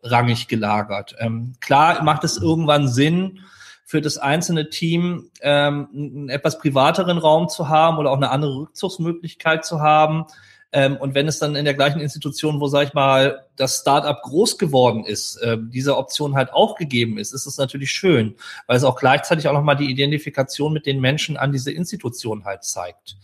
zweitrangig 0.00 0.48
gelagert. 0.48 1.14
Ähm, 1.18 1.54
klar 1.60 2.02
macht 2.02 2.24
es 2.24 2.36
irgendwann 2.38 2.88
Sinn, 2.88 3.40
für 3.84 4.02
das 4.02 4.18
einzelne 4.18 4.68
Team 4.68 5.30
ähm, 5.40 5.88
einen 5.94 6.28
etwas 6.28 6.58
privateren 6.58 7.16
Raum 7.16 7.48
zu 7.48 7.70
haben 7.70 7.96
oder 7.96 8.10
auch 8.10 8.18
eine 8.18 8.30
andere 8.30 8.54
Rückzugsmöglichkeit 8.54 9.64
zu 9.64 9.80
haben. 9.80 10.26
Ähm, 10.72 10.98
und 10.98 11.14
wenn 11.14 11.26
es 11.26 11.38
dann 11.38 11.56
in 11.56 11.64
der 11.64 11.72
gleichen 11.72 11.98
Institution, 11.98 12.60
wo, 12.60 12.66
sag 12.66 12.88
ich 12.88 12.92
mal, 12.92 13.46
das 13.56 13.78
Startup 13.78 14.20
groß 14.20 14.58
geworden 14.58 15.04
ist, 15.06 15.36
äh, 15.36 15.56
diese 15.58 15.96
Option 15.96 16.34
halt 16.34 16.52
auch 16.52 16.74
gegeben 16.74 17.16
ist, 17.16 17.32
ist 17.32 17.46
es 17.46 17.56
natürlich 17.56 17.90
schön, 17.90 18.34
weil 18.66 18.76
es 18.76 18.84
auch 18.84 18.96
gleichzeitig 18.96 19.48
auch 19.48 19.54
nochmal 19.54 19.76
die 19.76 19.90
Identifikation 19.90 20.74
mit 20.74 20.84
den 20.84 21.00
Menschen 21.00 21.38
an 21.38 21.52
diese 21.52 21.72
Institution 21.72 22.44
halt 22.44 22.64
zeigt. 22.64 23.16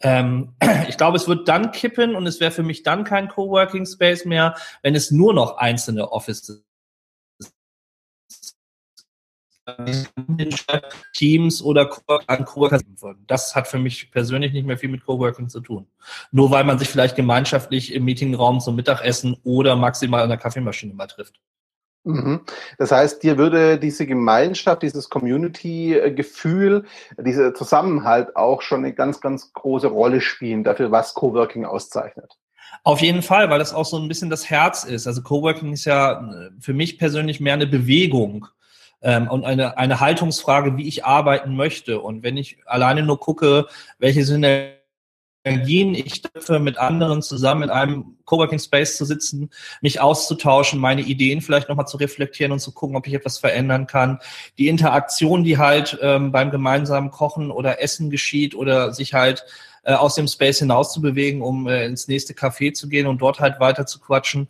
Ähm, 0.00 0.54
ich 0.88 0.96
glaube, 0.96 1.16
es 1.16 1.28
wird 1.28 1.48
dann 1.48 1.72
kippen 1.72 2.14
und 2.14 2.26
es 2.26 2.40
wäre 2.40 2.50
für 2.50 2.62
mich 2.62 2.82
dann 2.82 3.04
kein 3.04 3.28
Coworking 3.28 3.86
Space 3.86 4.24
mehr, 4.24 4.56
wenn 4.82 4.94
es 4.94 5.10
nur 5.10 5.34
noch 5.34 5.58
einzelne 5.58 6.10
Offices 6.12 6.64
Teams 11.14 11.62
oder 11.62 11.90
an 12.26 12.44
Coworking 12.44 13.00
würden. 13.00 13.24
Das 13.26 13.54
hat 13.54 13.68
für 13.68 13.78
mich 13.78 14.10
persönlich 14.10 14.52
nicht 14.52 14.66
mehr 14.66 14.78
viel 14.78 14.88
mit 14.88 15.04
Coworking 15.04 15.48
zu 15.48 15.60
tun. 15.60 15.86
Nur 16.32 16.50
weil 16.50 16.64
man 16.64 16.78
sich 16.78 16.88
vielleicht 16.88 17.16
gemeinschaftlich 17.16 17.92
im 17.92 18.04
Meetingraum 18.04 18.60
zum 18.60 18.76
Mittagessen 18.76 19.36
oder 19.44 19.76
maximal 19.76 20.22
an 20.22 20.28
der 20.28 20.38
Kaffeemaschine 20.38 20.94
mal 20.94 21.06
trifft. 21.06 21.40
Mhm. 22.04 22.40
Das 22.78 22.92
heißt, 22.92 23.22
dir 23.22 23.36
würde 23.36 23.78
diese 23.78 24.06
Gemeinschaft, 24.06 24.82
dieses 24.82 25.10
Community-Gefühl, 25.10 26.84
dieser 27.18 27.54
Zusammenhalt 27.54 28.36
auch 28.36 28.62
schon 28.62 28.84
eine 28.84 28.94
ganz, 28.94 29.20
ganz 29.20 29.52
große 29.52 29.88
Rolle 29.88 30.20
spielen 30.20 30.64
dafür, 30.64 30.90
was 30.90 31.14
Coworking 31.14 31.64
auszeichnet. 31.64 32.38
Auf 32.84 33.00
jeden 33.00 33.22
Fall, 33.22 33.50
weil 33.50 33.58
das 33.58 33.74
auch 33.74 33.84
so 33.84 33.98
ein 33.98 34.08
bisschen 34.08 34.30
das 34.30 34.48
Herz 34.48 34.84
ist. 34.84 35.06
Also 35.06 35.22
Coworking 35.22 35.72
ist 35.72 35.84
ja 35.84 36.12
äh, 36.12 36.50
für 36.60 36.72
mich 36.72 36.98
persönlich 36.98 37.40
mehr 37.40 37.54
eine 37.54 37.66
Bewegung 37.66 38.46
ähm, 39.02 39.28
und 39.28 39.44
eine, 39.44 39.76
eine 39.76 40.00
Haltungsfrage, 40.00 40.76
wie 40.76 40.88
ich 40.88 41.04
arbeiten 41.04 41.56
möchte. 41.56 42.00
Und 42.00 42.22
wenn 42.22 42.38
ich 42.38 42.58
alleine 42.64 43.02
nur 43.02 43.20
gucke, 43.20 43.66
welche 43.98 44.24
Synergien 45.44 45.94
ich 45.94 46.22
treffe, 46.22 46.58
mit 46.58 46.78
anderen 46.78 47.22
zusammen 47.22 47.64
in 47.64 47.70
einem 47.70 48.16
Coworking 48.24 48.58
Space 48.58 48.96
zu 48.96 49.04
sitzen, 49.04 49.50
mich 49.80 50.00
auszutauschen, 50.00 50.78
meine 50.78 51.02
Ideen 51.02 51.40
vielleicht 51.40 51.68
nochmal 51.68 51.86
zu 51.86 51.96
reflektieren 51.96 52.52
und 52.52 52.60
zu 52.60 52.72
gucken, 52.72 52.96
ob 52.96 53.06
ich 53.06 53.14
etwas 53.14 53.38
verändern 53.38 53.86
kann. 53.86 54.18
Die 54.58 54.68
Interaktion, 54.68 55.44
die 55.44 55.58
halt 55.58 55.98
ähm, 56.02 56.30
beim 56.32 56.50
gemeinsamen 56.50 57.10
Kochen 57.10 57.50
oder 57.50 57.82
Essen 57.82 58.10
geschieht 58.10 58.54
oder 58.54 58.92
sich 58.92 59.14
halt 59.14 59.44
äh, 59.84 59.94
aus 59.94 60.14
dem 60.14 60.28
Space 60.28 60.58
hinaus 60.58 60.92
zu 60.92 61.00
bewegen, 61.00 61.42
um 61.42 61.66
äh, 61.66 61.86
ins 61.86 62.06
nächste 62.06 62.34
Café 62.34 62.72
zu 62.72 62.88
gehen 62.88 63.06
und 63.06 63.22
dort 63.22 63.40
halt 63.40 63.60
weiter 63.60 63.86
zu 63.86 63.98
quatschen 63.98 64.48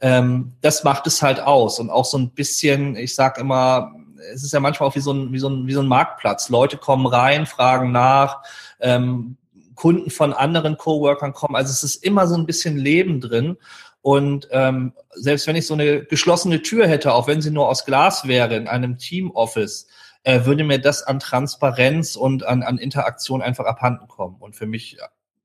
ähm, 0.00 0.52
das 0.60 0.84
macht 0.84 1.06
es 1.06 1.22
halt 1.22 1.40
aus. 1.40 1.78
Und 1.78 1.90
auch 1.90 2.04
so 2.04 2.18
ein 2.18 2.30
bisschen, 2.30 2.96
ich 2.96 3.14
sag 3.14 3.38
immer, 3.38 3.94
es 4.32 4.42
ist 4.42 4.52
ja 4.52 4.60
manchmal 4.60 4.88
auch 4.88 4.94
wie 4.94 5.00
so 5.00 5.12
ein, 5.12 5.32
wie 5.32 5.38
so 5.38 5.48
ein, 5.48 5.66
wie 5.66 5.72
so 5.72 5.80
ein 5.80 5.88
Marktplatz. 5.88 6.48
Leute 6.48 6.76
kommen 6.76 7.06
rein, 7.06 7.46
fragen 7.46 7.92
nach, 7.92 8.42
ähm, 8.80 9.36
Kunden 9.80 10.10
von 10.10 10.34
anderen 10.34 10.76
Coworkern 10.76 11.32
kommen. 11.32 11.56
Also 11.56 11.70
es 11.70 11.82
ist 11.82 12.04
immer 12.04 12.26
so 12.26 12.34
ein 12.34 12.44
bisschen 12.44 12.76
Leben 12.76 13.18
drin. 13.18 13.56
Und 14.02 14.46
ähm, 14.50 14.92
selbst 15.14 15.46
wenn 15.46 15.56
ich 15.56 15.66
so 15.66 15.72
eine 15.72 16.04
geschlossene 16.04 16.60
Tür 16.60 16.86
hätte, 16.86 17.14
auch 17.14 17.26
wenn 17.26 17.40
sie 17.40 17.50
nur 17.50 17.66
aus 17.66 17.86
Glas 17.86 18.28
wäre 18.28 18.56
in 18.56 18.68
einem 18.68 18.98
Team-Office, 18.98 19.88
äh, 20.22 20.44
würde 20.44 20.64
mir 20.64 20.82
das 20.82 21.02
an 21.02 21.18
Transparenz 21.18 22.14
und 22.14 22.44
an, 22.44 22.62
an 22.62 22.76
Interaktion 22.76 23.40
einfach 23.40 23.64
abhanden 23.64 24.06
kommen. 24.06 24.36
Und 24.38 24.54
für 24.54 24.66
mich 24.66 24.98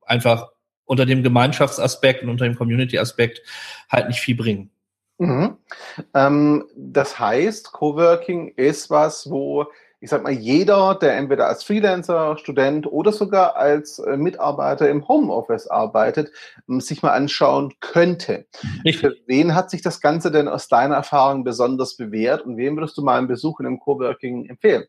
einfach 0.06 0.50
unter 0.84 1.06
dem 1.06 1.24
Gemeinschaftsaspekt 1.24 2.22
und 2.22 2.30
unter 2.30 2.44
dem 2.44 2.58
Community-Aspekt 2.58 3.42
halt 3.89 4.10
nicht 4.10 4.20
viel 4.20 4.36
bringen. 4.36 4.70
Mhm. 5.18 5.56
Ähm, 6.13 6.65
das 6.75 7.18
heißt, 7.18 7.72
Coworking 7.72 8.50
ist 8.58 8.89
was, 8.89 9.30
wo 9.32 9.68
ich 9.99 10.09
sag 10.09 10.23
mal, 10.23 10.31
jeder, 10.31 10.95
der 10.95 11.15
entweder 11.17 11.47
als 11.47 11.63
Freelancer, 11.63 12.37
Student 12.37 12.87
oder 12.87 13.11
sogar 13.11 13.55
als 13.55 13.99
äh, 13.99 14.17
Mitarbeiter 14.17 14.89
im 14.89 15.07
Homeoffice 15.07 15.67
arbeitet, 15.67 16.31
ähm, 16.69 16.81
sich 16.81 17.01
mal 17.01 17.11
anschauen 17.11 17.73
könnte. 17.79 18.45
Richtig. 18.83 18.99
Für 18.99 19.15
wen 19.27 19.55
hat 19.55 19.69
sich 19.69 19.81
das 19.81 20.01
Ganze 20.01 20.31
denn 20.31 20.47
aus 20.47 20.67
deiner 20.67 20.95
Erfahrung 20.95 21.43
besonders 21.43 21.97
bewährt 21.97 22.41
und 22.41 22.57
wem 22.57 22.75
würdest 22.77 22.97
du 22.97 23.03
mal 23.03 23.17
einen 23.17 23.27
Besuch 23.27 23.59
in 23.59 23.65
einem 23.65 23.79
Coworking 23.79 24.47
empfehlen? 24.47 24.85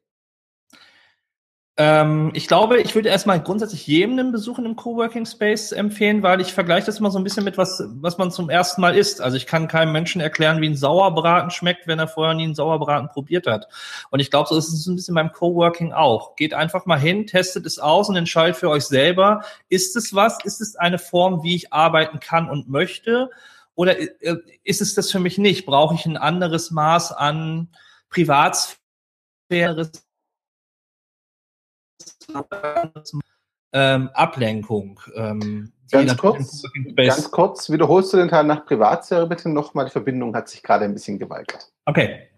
Ähm, 1.79 2.31
ich 2.33 2.49
glaube, 2.49 2.81
ich 2.81 2.95
würde 2.95 3.11
erstmal 3.11 3.43
grundsätzlich 3.43 3.87
jedem 3.87 4.19
einen 4.19 4.33
Besuch 4.33 4.59
in 4.59 4.65
einem 4.65 4.77
Coworking 4.77 5.27
Space 5.27 5.73
empfehlen, 5.73 6.23
weil 6.23 6.41
ich 6.41 6.55
vergleiche 6.55 6.87
das 6.87 7.01
immer 7.01 7.11
so 7.11 7.19
ein 7.19 7.25
bisschen 7.25 7.45
mit 7.45 7.59
was, 7.59 7.83
was 7.97 8.17
man 8.17 8.31
zum 8.31 8.49
ersten 8.49 8.81
Mal 8.81 8.97
isst. 8.97 9.21
Also 9.21 9.37
ich 9.37 9.47
kann 9.47 9.69
keinem 9.69 9.93
Menschen 9.93 10.23
erklären, 10.23 10.63
wie 10.63 10.71
ein 10.71 10.77
Sauerbraten 10.77 11.51
schmeckt, 11.51 11.87
wenn 11.87 11.99
er 11.99 12.09
vorher 12.09 12.35
nie 12.35 12.45
einen 12.45 12.55
Sauerbraten 12.55 13.11
probiert 13.11 13.47
hat. 13.47 13.69
Und 14.11 14.21
ich 14.21 14.31
glaube, 14.31 14.49
so 14.49 14.57
ist 14.57 14.73
es 14.73 14.87
ein 14.87 14.97
bisschen 14.97 15.15
beim 15.15 15.33
Coworking 15.33 15.93
auch. 15.93 16.35
Geht 16.37 16.55
einfach 16.55 16.87
mal 16.87 16.99
hin, 16.99 17.27
testet 17.27 17.67
es 17.67 17.79
aus 17.79 18.09
und 18.09 18.17
entscheidet 18.17 18.57
für 18.57 18.71
euch 18.71 18.85
selber, 18.85 19.45
ist 19.69 19.97
es 19.97 20.15
was? 20.15 20.39
Ist 20.45 20.63
es 20.63 20.77
eine 20.77 20.99
Form, 20.99 21.43
wie 21.43 21.57
ich 21.57 21.75
arbeiten 21.75 22.21
kann 22.21 22.49
und 22.49 22.71
möchte? 22.71 23.29
Oder 23.75 23.99
äh, 24.01 24.37
ist 24.65 24.81
es 24.81 24.95
das 24.95 25.13
für 25.13 25.21
mich 25.21 25.37
nicht? 25.37 25.67
Brauche 25.67 25.95
ich 25.95 26.07
ein 26.07 26.17
anderes 26.17 26.71
Maß 26.71 27.13
an 27.13 27.69
Privatsphäre? 28.09 29.91
Ähm, 33.73 34.11
Ablenkung. 34.15 35.01
Ähm, 35.15 35.73
ganz, 35.91 36.17
kurz, 36.17 36.63
ganz 36.97 37.31
kurz, 37.31 37.71
wiederholst 37.71 38.13
du 38.13 38.17
den 38.17 38.29
Teil 38.29 38.45
nach 38.45 38.65
Privatsphäre 38.65 39.27
bitte 39.27 39.49
nochmal? 39.49 39.87
Die 39.87 39.91
Verbindung 39.91 40.35
hat 40.35 40.49
sich 40.49 40.63
gerade 40.63 40.85
ein 40.85 40.95
bisschen 40.95 41.19
geweigert. 41.19 41.71
Okay. 41.85 42.29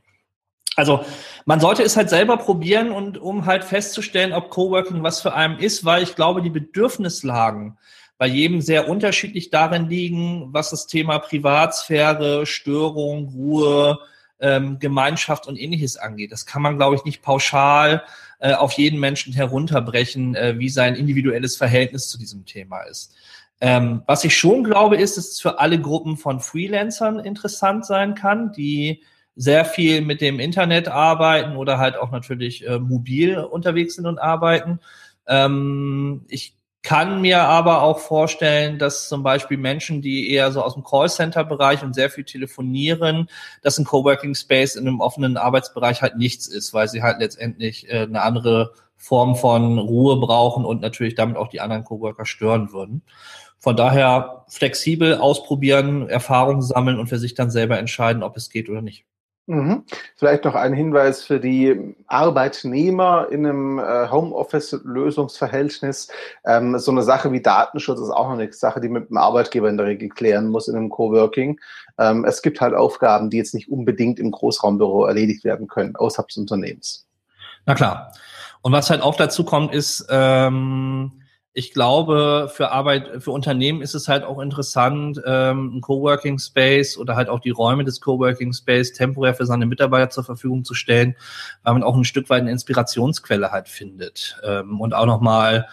Also 0.76 1.04
man 1.44 1.58
sollte 1.58 1.82
es 1.82 1.96
halt 1.96 2.08
selber 2.08 2.36
probieren 2.36 2.92
und 2.92 3.18
um 3.18 3.46
halt 3.46 3.64
festzustellen, 3.64 4.32
ob 4.32 4.50
Coworking 4.50 5.02
was 5.02 5.20
für 5.20 5.34
einen 5.34 5.58
ist, 5.58 5.84
weil 5.84 6.04
ich 6.04 6.14
glaube, 6.14 6.40
die 6.40 6.50
Bedürfnislagen 6.50 7.76
bei 8.16 8.26
jedem 8.26 8.60
sehr 8.60 8.88
unterschiedlich 8.88 9.50
darin 9.50 9.88
liegen, 9.88 10.52
was 10.52 10.70
das 10.70 10.86
Thema 10.86 11.18
Privatsphäre, 11.18 12.46
Störung, 12.46 13.28
Ruhe, 13.28 13.98
ähm, 14.40 14.78
Gemeinschaft 14.78 15.46
und 15.46 15.56
ähnliches 15.56 15.96
angeht. 15.96 16.32
Das 16.32 16.46
kann 16.46 16.62
man, 16.62 16.76
glaube 16.76 16.96
ich, 16.96 17.04
nicht 17.04 17.22
pauschal 17.22 18.04
äh, 18.38 18.54
auf 18.54 18.72
jeden 18.72 19.00
Menschen 19.00 19.32
herunterbrechen, 19.32 20.34
äh, 20.34 20.58
wie 20.58 20.68
sein 20.68 20.94
individuelles 20.94 21.56
Verhältnis 21.56 22.08
zu 22.08 22.18
diesem 22.18 22.44
Thema 22.44 22.82
ist. 22.82 23.14
Ähm, 23.60 24.02
was 24.06 24.24
ich 24.24 24.36
schon 24.36 24.62
glaube, 24.62 24.96
ist, 24.96 25.16
dass 25.16 25.28
es 25.28 25.40
für 25.40 25.58
alle 25.58 25.80
Gruppen 25.80 26.16
von 26.16 26.40
Freelancern 26.40 27.18
interessant 27.18 27.84
sein 27.84 28.14
kann, 28.14 28.52
die 28.52 29.02
sehr 29.34 29.64
viel 29.64 30.00
mit 30.00 30.20
dem 30.20 30.40
Internet 30.40 30.88
arbeiten 30.88 31.56
oder 31.56 31.78
halt 31.78 31.96
auch 31.96 32.10
natürlich 32.10 32.66
äh, 32.66 32.78
mobil 32.78 33.38
unterwegs 33.38 33.94
sind 33.94 34.06
und 34.06 34.18
arbeiten. 34.18 34.80
Ähm, 35.26 36.24
ich 36.28 36.57
kann 36.88 37.20
mir 37.20 37.42
aber 37.42 37.82
auch 37.82 37.98
vorstellen, 37.98 38.78
dass 38.78 39.10
zum 39.10 39.22
Beispiel 39.22 39.58
Menschen, 39.58 40.00
die 40.00 40.32
eher 40.32 40.50
so 40.52 40.62
aus 40.62 40.72
dem 40.72 40.84
Callcenter-Bereich 40.84 41.82
und 41.82 41.94
sehr 41.94 42.08
viel 42.08 42.24
telefonieren, 42.24 43.28
dass 43.60 43.76
ein 43.76 43.84
Coworking 43.84 44.34
Space 44.34 44.74
in 44.74 44.88
einem 44.88 45.02
offenen 45.02 45.36
Arbeitsbereich 45.36 46.00
halt 46.00 46.16
nichts 46.16 46.46
ist, 46.46 46.72
weil 46.72 46.88
sie 46.88 47.02
halt 47.02 47.18
letztendlich 47.18 47.90
äh, 47.90 48.04
eine 48.04 48.22
andere 48.22 48.72
Form 48.96 49.36
von 49.36 49.78
Ruhe 49.78 50.16
brauchen 50.18 50.64
und 50.64 50.80
natürlich 50.80 51.14
damit 51.14 51.36
auch 51.36 51.48
die 51.48 51.60
anderen 51.60 51.84
Coworker 51.84 52.24
stören 52.24 52.72
würden. 52.72 53.02
Von 53.58 53.76
daher 53.76 54.46
flexibel 54.48 55.18
ausprobieren, 55.18 56.08
Erfahrungen 56.08 56.62
sammeln 56.62 56.98
und 56.98 57.08
für 57.08 57.18
sich 57.18 57.34
dann 57.34 57.50
selber 57.50 57.78
entscheiden, 57.78 58.22
ob 58.22 58.34
es 58.38 58.48
geht 58.48 58.70
oder 58.70 58.80
nicht. 58.80 59.04
Mhm. 59.48 59.84
Vielleicht 60.14 60.44
noch 60.44 60.54
ein 60.54 60.74
Hinweis 60.74 61.24
für 61.24 61.40
die 61.40 61.94
Arbeitnehmer 62.06 63.28
in 63.30 63.46
einem 63.46 63.78
äh, 63.78 64.10
Homeoffice-Lösungsverhältnis. 64.10 66.08
Ähm, 66.44 66.78
so 66.78 66.90
eine 66.90 67.02
Sache 67.02 67.32
wie 67.32 67.40
Datenschutz 67.40 67.98
ist 67.98 68.10
auch 68.10 68.28
noch 68.28 68.38
eine 68.38 68.52
Sache, 68.52 68.78
die 68.78 68.90
mit 68.90 69.08
dem 69.08 69.16
Arbeitgeber 69.16 69.70
in 69.70 69.78
der 69.78 69.86
Regel 69.86 70.10
klären 70.10 70.48
muss 70.48 70.68
in 70.68 70.76
einem 70.76 70.90
Coworking. 70.90 71.58
Ähm, 71.96 72.26
es 72.26 72.42
gibt 72.42 72.60
halt 72.60 72.74
Aufgaben, 72.74 73.30
die 73.30 73.38
jetzt 73.38 73.54
nicht 73.54 73.70
unbedingt 73.70 74.20
im 74.20 74.32
Großraumbüro 74.32 75.06
erledigt 75.06 75.44
werden 75.44 75.66
können, 75.66 75.96
außerhalb 75.96 76.28
des 76.28 76.36
Unternehmens. 76.36 77.06
Na 77.64 77.74
klar. 77.74 78.12
Und 78.60 78.72
was 78.72 78.90
halt 78.90 79.00
auch 79.00 79.16
dazu 79.16 79.44
kommt, 79.44 79.72
ist, 79.72 80.06
ähm, 80.10 81.22
ich 81.58 81.72
glaube, 81.72 82.48
für 82.54 82.70
Arbeit, 82.70 83.20
für 83.20 83.32
Unternehmen 83.32 83.82
ist 83.82 83.96
es 83.96 84.06
halt 84.06 84.22
auch 84.22 84.38
interessant, 84.38 85.20
ähm, 85.26 85.74
ein 85.74 85.80
Coworking 85.80 86.38
Space 86.38 86.96
oder 86.96 87.16
halt 87.16 87.28
auch 87.28 87.40
die 87.40 87.50
Räume 87.50 87.82
des 87.82 88.00
Coworking 88.00 88.52
Space 88.52 88.92
temporär 88.92 89.34
für 89.34 89.44
seine 89.44 89.66
Mitarbeiter 89.66 90.08
zur 90.08 90.22
Verfügung 90.22 90.64
zu 90.64 90.74
stellen, 90.74 91.16
weil 91.64 91.72
man 91.72 91.82
auch 91.82 91.96
ein 91.96 92.04
Stück 92.04 92.30
weit 92.30 92.42
eine 92.42 92.52
Inspirationsquelle 92.52 93.50
halt 93.50 93.68
findet. 93.68 94.40
Ähm, 94.44 94.80
und 94.80 94.94
auch 94.94 95.06
nochmal, 95.06 95.66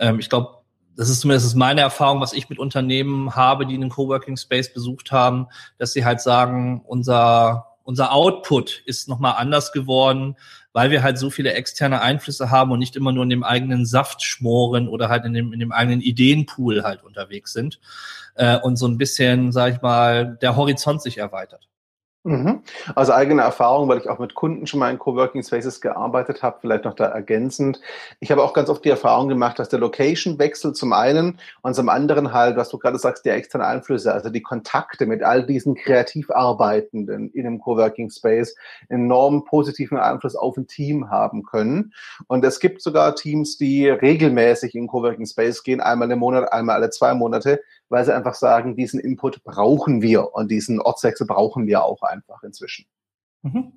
ähm, 0.00 0.18
ich 0.18 0.28
glaube, 0.28 0.56
das 0.96 1.08
ist 1.08 1.20
zumindest 1.20 1.54
meine 1.54 1.82
Erfahrung, 1.82 2.20
was 2.20 2.32
ich 2.32 2.48
mit 2.50 2.58
Unternehmen 2.58 3.36
habe, 3.36 3.64
die 3.64 3.76
einen 3.76 3.90
Coworking 3.90 4.36
Space 4.36 4.74
besucht 4.74 5.12
haben, 5.12 5.46
dass 5.78 5.92
sie 5.92 6.04
halt 6.04 6.20
sagen, 6.20 6.82
unser 6.84 7.67
unser 7.88 8.12
Output 8.12 8.82
ist 8.84 9.08
nochmal 9.08 9.36
anders 9.38 9.72
geworden, 9.72 10.36
weil 10.74 10.90
wir 10.90 11.02
halt 11.02 11.16
so 11.16 11.30
viele 11.30 11.54
externe 11.54 12.02
Einflüsse 12.02 12.50
haben 12.50 12.70
und 12.70 12.80
nicht 12.80 12.96
immer 12.96 13.12
nur 13.12 13.22
in 13.22 13.30
dem 13.30 13.42
eigenen 13.42 13.86
Saft 13.86 14.22
schmoren 14.22 14.88
oder 14.88 15.08
halt 15.08 15.24
in 15.24 15.32
dem, 15.32 15.54
in 15.54 15.58
dem 15.58 15.72
eigenen 15.72 16.02
Ideenpool 16.02 16.82
halt 16.82 17.02
unterwegs 17.02 17.54
sind 17.54 17.80
äh, 18.34 18.58
und 18.58 18.76
so 18.76 18.86
ein 18.86 18.98
bisschen, 18.98 19.52
sag 19.52 19.76
ich 19.76 19.80
mal, 19.80 20.36
der 20.42 20.54
Horizont 20.54 21.00
sich 21.00 21.16
erweitert. 21.16 21.66
Mhm. 22.28 22.60
Also 22.94 23.14
eigene 23.14 23.40
Erfahrung, 23.40 23.88
weil 23.88 23.98
ich 23.98 24.08
auch 24.08 24.18
mit 24.18 24.34
Kunden 24.34 24.66
schon 24.66 24.80
mal 24.80 24.90
in 24.90 24.98
Coworking 24.98 25.42
Spaces 25.42 25.80
gearbeitet 25.80 26.42
habe, 26.42 26.58
vielleicht 26.60 26.84
noch 26.84 26.94
da 26.94 27.06
ergänzend. 27.06 27.80
Ich 28.20 28.30
habe 28.30 28.42
auch 28.42 28.52
ganz 28.52 28.68
oft 28.68 28.84
die 28.84 28.90
Erfahrung 28.90 29.28
gemacht, 29.28 29.58
dass 29.58 29.70
der 29.70 29.78
Location-Wechsel 29.78 30.74
zum 30.74 30.92
einen 30.92 31.38
und 31.62 31.74
zum 31.74 31.88
anderen 31.88 32.32
halt, 32.34 32.56
was 32.56 32.68
du 32.68 32.78
gerade 32.78 32.98
sagst, 32.98 33.24
die 33.24 33.30
externen 33.30 33.66
Einflüsse, 33.66 34.12
also 34.12 34.28
die 34.28 34.42
Kontakte 34.42 35.06
mit 35.06 35.22
all 35.22 35.46
diesen 35.46 35.74
kreativ 35.74 36.30
Arbeitenden 36.30 37.30
in 37.30 37.46
einem 37.46 37.60
Coworking 37.60 38.10
Space 38.10 38.54
enorm 38.90 39.44
positiven 39.46 39.96
Einfluss 39.96 40.36
auf 40.36 40.56
ein 40.58 40.66
Team 40.66 41.10
haben 41.10 41.44
können. 41.44 41.94
Und 42.26 42.44
es 42.44 42.60
gibt 42.60 42.82
sogar 42.82 43.14
Teams, 43.14 43.56
die 43.56 43.88
regelmäßig 43.88 44.74
in 44.74 44.86
Coworking 44.86 45.26
Space 45.26 45.62
gehen, 45.62 45.80
einmal 45.80 46.10
im 46.10 46.18
Monat, 46.18 46.52
einmal 46.52 46.76
alle 46.76 46.90
zwei 46.90 47.14
Monate, 47.14 47.60
weil 47.88 48.04
sie 48.04 48.14
einfach 48.14 48.34
sagen, 48.34 48.76
diesen 48.76 49.00
Input 49.00 49.42
brauchen 49.44 50.02
wir 50.02 50.34
und 50.34 50.50
diesen 50.50 50.80
Ortswechsel 50.80 51.26
brauchen 51.26 51.66
wir 51.66 51.84
auch 51.84 52.02
einfach 52.02 52.42
inzwischen. 52.42 52.86
Mhm. 53.42 53.72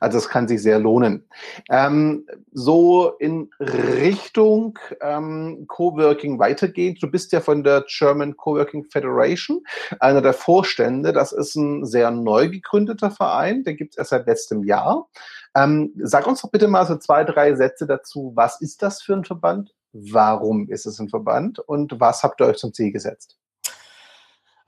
Also 0.00 0.18
es 0.18 0.28
kann 0.28 0.48
sich 0.48 0.62
sehr 0.62 0.78
lohnen. 0.78 1.28
Ähm, 1.68 2.26
so 2.52 3.10
in 3.18 3.50
Richtung 3.60 4.78
ähm, 5.00 5.66
Coworking 5.68 6.38
weitergehend. 6.38 7.02
Du 7.02 7.10
bist 7.10 7.32
ja 7.32 7.40
von 7.40 7.62
der 7.62 7.84
German 7.86 8.36
Coworking 8.36 8.84
Federation, 8.84 9.62
einer 10.00 10.22
der 10.22 10.32
Vorstände. 10.32 11.12
Das 11.12 11.32
ist 11.32 11.54
ein 11.56 11.84
sehr 11.84 12.10
neu 12.10 12.48
gegründeter 12.48 13.10
Verein, 13.10 13.64
den 13.64 13.76
gibt 13.76 13.94
es 13.94 13.98
erst 13.98 14.10
seit 14.10 14.26
letztem 14.26 14.64
Jahr. 14.64 15.08
Ähm, 15.54 15.92
sag 15.96 16.26
uns 16.26 16.42
doch 16.42 16.50
bitte 16.50 16.68
mal 16.68 16.86
so 16.86 16.96
zwei, 16.96 17.24
drei 17.24 17.54
Sätze 17.54 17.86
dazu. 17.86 18.32
Was 18.34 18.60
ist 18.60 18.82
das 18.82 19.02
für 19.02 19.14
ein 19.14 19.24
Verband? 19.24 19.74
Warum 19.92 20.68
ist 20.68 20.86
es 20.86 20.98
ein 20.98 21.08
Verband? 21.08 21.58
Und 21.58 21.98
was 22.00 22.22
habt 22.22 22.40
ihr 22.40 22.46
euch 22.46 22.58
zum 22.58 22.74
Ziel 22.74 22.92
gesetzt? 22.92 23.38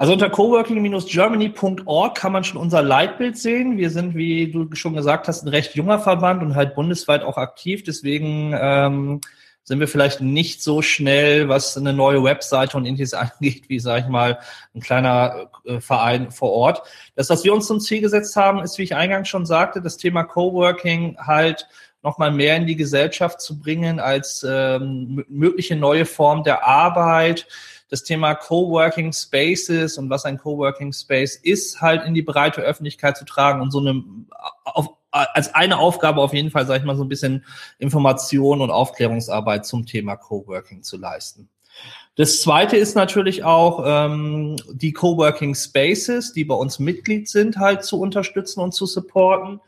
Also 0.01 0.13
unter 0.13 0.31
coworking-germany.org 0.31 2.15
kann 2.15 2.33
man 2.33 2.45
schon 2.45 2.61
unser 2.61 2.83
Leitbild 2.83 3.37
sehen. 3.37 3.77
Wir 3.77 3.91
sind, 3.91 4.15
wie 4.15 4.51
du 4.51 4.73
schon 4.75 4.95
gesagt 4.95 5.27
hast, 5.27 5.43
ein 5.43 5.49
recht 5.49 5.75
junger 5.75 5.99
Verband 5.99 6.41
und 6.41 6.55
halt 6.55 6.77
bundesweit 6.77 7.25
auch 7.25 7.37
aktiv. 7.37 7.83
Deswegen 7.83 8.55
ähm, 8.57 9.21
sind 9.65 9.81
wir 9.81 9.89
vielleicht 9.89 10.21
nicht 10.21 10.63
so 10.63 10.83
schnell, 10.83 11.49
was 11.49 11.77
eine 11.77 11.93
neue 11.93 12.23
Webseite 12.23 12.77
und 12.77 12.87
Indies 12.87 13.13
angeht, 13.15 13.65
wie, 13.69 13.81
sage 13.81 14.03
ich 14.05 14.09
mal, 14.09 14.39
ein 14.73 14.81
kleiner 14.81 15.51
äh, 15.65 15.81
Verein 15.81 16.31
vor 16.31 16.53
Ort. 16.53 16.83
Das, 17.17 17.29
was 17.29 17.43
wir 17.43 17.53
uns 17.53 17.67
zum 17.67 17.81
Ziel 17.81 18.01
gesetzt 18.01 18.37
haben, 18.37 18.61
ist, 18.61 18.79
wie 18.79 18.85
ich 18.85 18.95
eingangs 18.95 19.29
schon 19.29 19.47
sagte, 19.47 19.83
das 19.83 19.97
Thema 19.97 20.23
Coworking 20.23 21.19
halt 21.19 21.67
nochmal 22.05 22.31
mehr 22.31 22.57
in 22.57 22.69
die 22.69 22.77
Gesellschaft 22.77 23.41
zu 23.41 23.59
bringen 23.59 23.99
als 23.99 24.47
ähm, 24.49 25.25
mögliche 25.29 25.75
neue 25.75 26.07
Form 26.07 26.45
der 26.45 26.65
Arbeit, 26.65 27.49
das 27.89 28.03
Thema 28.03 28.35
Coworking 28.35 29.13
Spaces 29.13 29.99
und 29.99 30.11
was 30.11 30.25
ein 30.25 30.39
Coworking 30.39 30.93
Space 30.93 31.37
ist, 31.37 31.81
halt 31.81 32.05
in 32.05 32.15
die 32.15 32.23
breite 32.23 32.61
Öffentlichkeit 32.61 33.17
zu 33.17 33.25
tragen 33.25 33.61
und 33.63 33.71
so 33.71 33.81
eine 33.81 34.05
auf, 34.65 34.91
als 35.11 35.55
eine 35.55 35.79
Aufgabe 35.79 36.21
auf 36.21 36.35
jeden 36.35 36.51
Fall, 36.51 36.67
sage 36.67 36.81
ich 36.81 36.85
mal, 36.85 36.97
so 36.97 37.05
ein 37.05 37.09
bisschen 37.09 37.45
Information 37.79 38.61
und 38.61 38.71
Aufklärungsarbeit 38.71 39.65
zum 39.65 39.87
Thema 39.87 40.17
Coworking 40.17 40.83
zu 40.83 40.99
leisten. 40.99 41.49
Das 42.17 42.43
zweite 42.43 42.77
ist 42.77 42.97
natürlich 42.97 43.45
auch 43.45 43.85
ähm, 43.87 44.57
die 44.73 44.93
Coworking 44.93 45.55
Spaces, 45.55 46.33
die 46.33 46.45
bei 46.45 46.55
uns 46.55 46.79
Mitglied 46.79 47.29
sind, 47.29 47.59
halt 47.59 47.85
zu 47.85 48.01
unterstützen 48.01 48.61
und 48.61 48.73
zu 48.73 48.87
supporten. 48.87 49.61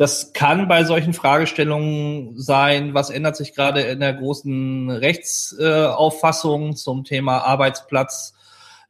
Das 0.00 0.32
kann 0.32 0.66
bei 0.66 0.84
solchen 0.84 1.12
Fragestellungen 1.12 2.32
sein, 2.40 2.94
was 2.94 3.10
ändert 3.10 3.36
sich 3.36 3.54
gerade 3.54 3.82
in 3.82 4.00
der 4.00 4.14
großen 4.14 4.88
Rechtsauffassung 4.88 6.70
äh, 6.70 6.74
zum 6.74 7.04
Thema 7.04 7.40
Arbeitsplatz, 7.40 8.32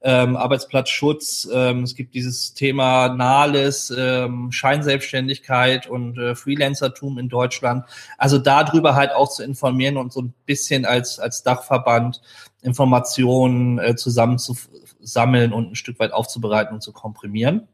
ähm, 0.02 0.36
Arbeitsplatzschutz. 0.36 1.48
Ähm, 1.52 1.82
es 1.82 1.96
gibt 1.96 2.14
dieses 2.14 2.54
Thema 2.54 3.08
Nahles, 3.08 3.92
ähm, 3.98 4.52
Scheinselbstständigkeit 4.52 5.88
und 5.88 6.16
äh, 6.16 6.36
Freelancertum 6.36 7.18
in 7.18 7.28
Deutschland. 7.28 7.86
Also 8.16 8.38
darüber 8.38 8.94
halt 8.94 9.10
auch 9.10 9.30
zu 9.30 9.42
informieren 9.42 9.96
und 9.96 10.12
so 10.12 10.22
ein 10.22 10.32
bisschen 10.46 10.84
als, 10.84 11.18
als 11.18 11.42
Dachverband 11.42 12.22
Informationen 12.62 13.80
äh, 13.80 13.96
zusammenzusammeln 13.96 15.52
und 15.52 15.72
ein 15.72 15.74
Stück 15.74 15.98
weit 15.98 16.12
aufzubereiten 16.12 16.74
und 16.74 16.82
zu 16.82 16.92
komprimieren. 16.92 17.66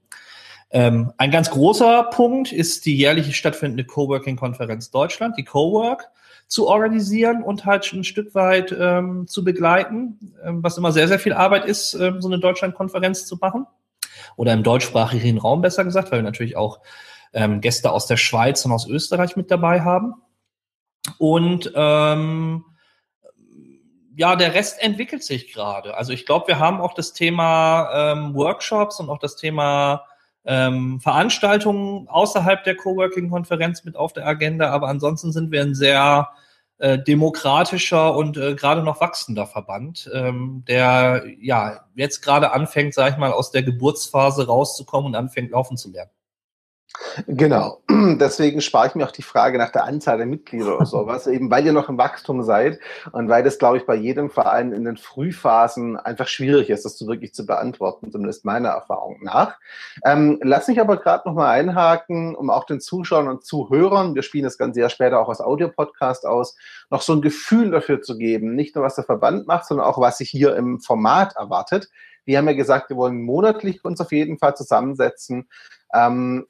Ähm, 0.71 1.13
ein 1.17 1.31
ganz 1.31 1.51
großer 1.51 2.05
Punkt 2.05 2.53
ist 2.53 2.87
die 2.87 2.97
jährlich 2.97 3.37
stattfindende 3.37 3.85
Coworking-Konferenz 3.85 4.91
Deutschland, 4.91 5.37
die 5.39 5.45
Cowork, 5.45 6.11
zu 6.49 6.69
organisieren 6.69 7.43
und 7.43 7.65
halt 7.65 7.93
ein 7.93 8.05
Stück 8.05 8.35
weit 8.35 8.75
ähm, 8.79 9.27
zu 9.27 9.43
begleiten, 9.43 10.35
ähm, 10.45 10.63
was 10.63 10.79
immer 10.79 10.93
sehr, 10.93 11.09
sehr 11.09 11.19
viel 11.19 11.33
Arbeit 11.33 11.65
ist, 11.65 11.95
ähm, 11.95 12.21
so 12.23 12.29
eine 12.29 12.39
Deutschland-Konferenz 12.39 13.27
zu 13.27 13.37
machen. 13.37 13.67
Oder 14.37 14.53
im 14.53 14.63
deutschsprachigen 14.63 15.39
Raum 15.39 15.61
besser 15.61 15.85
gesagt, 15.85 16.11
weil 16.11 16.21
wir 16.21 16.25
natürlich 16.25 16.57
auch 16.57 16.81
ähm, 17.33 17.61
Gäste 17.61 17.91
aus 17.91 18.07
der 18.07 18.17
Schweiz 18.17 18.65
und 18.65 18.73
aus 18.73 18.87
Österreich 18.87 19.37
mit 19.37 19.51
dabei 19.51 19.81
haben. 19.81 20.15
Und 21.19 21.73
ähm, 21.75 22.65
ja, 24.15 24.37
der 24.37 24.55
Rest 24.55 24.81
entwickelt 24.83 25.23
sich 25.25 25.53
gerade. 25.53 25.97
Also 25.97 26.13
ich 26.13 26.27
glaube, 26.27 26.49
wir 26.49 26.59
haben 26.59 26.81
auch 26.81 26.95
das 26.95 27.13
Thema 27.13 28.33
Workshops 28.35 28.99
und 28.99 29.11
auch 29.11 29.19
das 29.19 29.37
Thema 29.37 30.07
ähm, 30.47 31.01
Veranstaltungen 31.01 32.09
außerhalb 32.09 32.65
der 32.65 32.77
Coworking-Konferenz 32.77 33.85
mit 33.85 33.97
auf 33.97 34.13
der 34.13 34.27
Agenda, 34.27 34.71
aber 34.71 34.89
ansonsten 34.89 35.33
sind 35.33 35.51
wir 35.51 35.63
ein 35.63 35.75
sehr 35.75 36.31
äh, 36.79 36.99
demokratischer 36.99 38.15
und 38.15 38.37
äh, 38.37 38.55
gerade 38.55 38.83
noch 38.83 39.01
wachsender 39.01 39.47
Verband, 39.47 40.11
ähm, 40.13 40.63
der 40.69 41.25
ja 41.41 41.87
jetzt 41.95 42.21
gerade 42.21 42.53
anfängt, 42.53 42.95
sag 42.95 43.13
ich 43.13 43.19
mal, 43.19 43.33
aus 43.33 43.51
der 43.51 43.63
Geburtsphase 43.63 44.47
rauszukommen 44.47 45.09
und 45.09 45.15
anfängt 45.15 45.51
laufen 45.51 45.77
zu 45.77 45.91
lernen. 45.91 46.11
Genau. 47.27 47.83
Deswegen 47.91 48.61
spare 48.61 48.89
ich 48.89 48.95
mir 48.95 49.05
auch 49.05 49.13
die 49.13 49.23
Frage 49.23 49.59
nach 49.59 49.71
der 49.71 49.85
Anzahl 49.85 50.19
der 50.19 50.27
Mitglieder 50.27 50.77
oder 50.77 50.87
sowas, 50.87 51.27
eben 51.27 51.51
weil 51.51 51.67
ihr 51.67 51.73
noch 51.73 51.89
im 51.89 51.99
Wachstum 51.99 52.43
seid 52.43 52.79
und 53.13 53.29
weil 53.29 53.43
das, 53.43 53.59
glaube 53.59 53.79
ich, 53.79 53.87
bei 53.87 53.95
jedem 53.95 54.31
Verein 54.31 54.73
in 54.73 54.85
den 54.85 54.97
Frühphasen 54.97 55.97
einfach 55.97 56.29
schwierig 56.29 56.71
ist, 56.71 56.85
das 56.85 56.97
zu 56.97 57.07
wirklich 57.07 57.35
zu 57.35 57.47
beantworten, 57.47 58.11
zumindest 58.11 58.45
meiner 58.45 58.71
Erfahrung 58.71 59.19
nach. 59.23 59.57
Ähm, 60.05 60.39
lass 60.43 60.69
mich 60.69 60.81
aber 60.81 60.97
gerade 60.97 61.29
nochmal 61.29 61.59
einhaken, 61.59 62.35
um 62.35 62.51
auch 62.51 62.65
den 62.65 62.81
Zuschauern 62.81 63.29
und 63.29 63.45
Zuhörern, 63.45 64.15
wir 64.15 64.23
spielen 64.23 64.45
das 64.45 64.59
Ganze 64.59 64.81
ja 64.81 64.89
später 64.89 65.21
auch 65.21 65.29
als 65.29 65.41
Audiopodcast 65.41 66.27
aus, 66.27 66.57
noch 66.91 67.03
so 67.03 67.15
ein 67.15 67.23
Gefühl 67.23 67.71
dafür 67.71 68.03
zu 68.03 68.17
geben, 68.19 68.55
nicht 68.55 68.75
nur 68.75 68.85
was 68.85 68.95
der 68.95 69.05
Verband 69.05 69.47
macht, 69.47 69.67
sondern 69.67 69.87
auch 69.87 69.99
was 69.99 70.19
sich 70.19 70.31
hier 70.31 70.57
im 70.57 70.81
Format 70.81 71.37
erwartet. 71.37 71.89
Wir 72.25 72.39
haben 72.39 72.49
ja 72.49 72.55
gesagt, 72.55 72.91
wir 72.91 72.97
wollen 72.97 73.23
monatlich 73.23 73.85
uns 73.85 74.01
auf 74.01 74.13
jeden 74.13 74.39
Fall 74.39 74.57
zusammensetzen. 74.57 75.49
Ähm, 75.95 76.47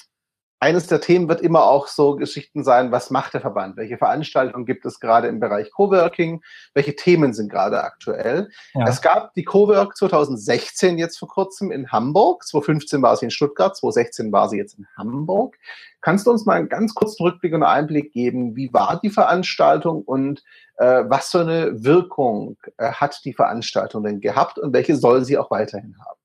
eines 0.59 0.87
der 0.87 1.01
Themen 1.01 1.29
wird 1.29 1.43
immer 1.43 1.65
auch 1.65 1.87
so 1.87 2.17
Geschichten 2.17 2.65
sein, 2.65 2.91
was 2.91 3.11
macht 3.11 3.35
der 3.35 3.43
Verband? 3.43 3.77
Welche 3.77 3.99
Veranstaltungen 3.99 4.65
gibt 4.65 4.87
es 4.87 5.01
gerade 5.01 5.29
im 5.29 5.39
Bereich 5.39 5.71
Coworking? 5.71 6.43
Welche 6.73 6.97
Themen 6.97 7.35
sind 7.35 7.51
gerade 7.51 7.85
aktuell? 7.85 8.49
Ja. 8.73 8.87
Es 8.89 9.03
gab 9.03 9.35
die 9.35 9.45
Cowork 9.45 9.97
2016 9.97 10.97
jetzt 10.97 11.19
vor 11.19 11.29
kurzem 11.29 11.71
in 11.71 11.93
Hamburg. 11.93 12.45
2015 12.45 13.03
war 13.03 13.17
sie 13.17 13.27
in 13.27 13.31
Stuttgart, 13.31 13.77
2016 13.77 14.33
war 14.33 14.49
sie 14.49 14.57
jetzt 14.57 14.79
in 14.79 14.87
Hamburg. 14.97 15.59
Kannst 16.01 16.27
du 16.27 16.31
uns 16.31 16.47
mal 16.47 16.55
einen 16.55 16.69
ganz 16.69 16.95
kurzen 16.95 17.23
Rückblick 17.25 17.53
und 17.53 17.63
Einblick 17.63 18.13
geben? 18.13 18.57
Wie 18.57 18.73
war 18.73 18.99
die 19.03 19.11
Veranstaltung 19.11 20.03
und 20.03 20.43
äh, 20.79 21.05
was 21.07 21.31
für 21.31 21.41
eine 21.41 21.85
Wirkung 21.85 22.57
äh, 22.79 22.93
hat 22.93 23.25
die 23.25 23.35
Veranstaltung 23.35 24.05
denn 24.05 24.21
gehabt 24.21 24.59
und 24.59 24.73
welche 24.73 24.97
soll 24.97 25.25
sie 25.25 25.37
auch 25.37 25.51
weiterhin 25.51 25.97
haben? 25.99 26.19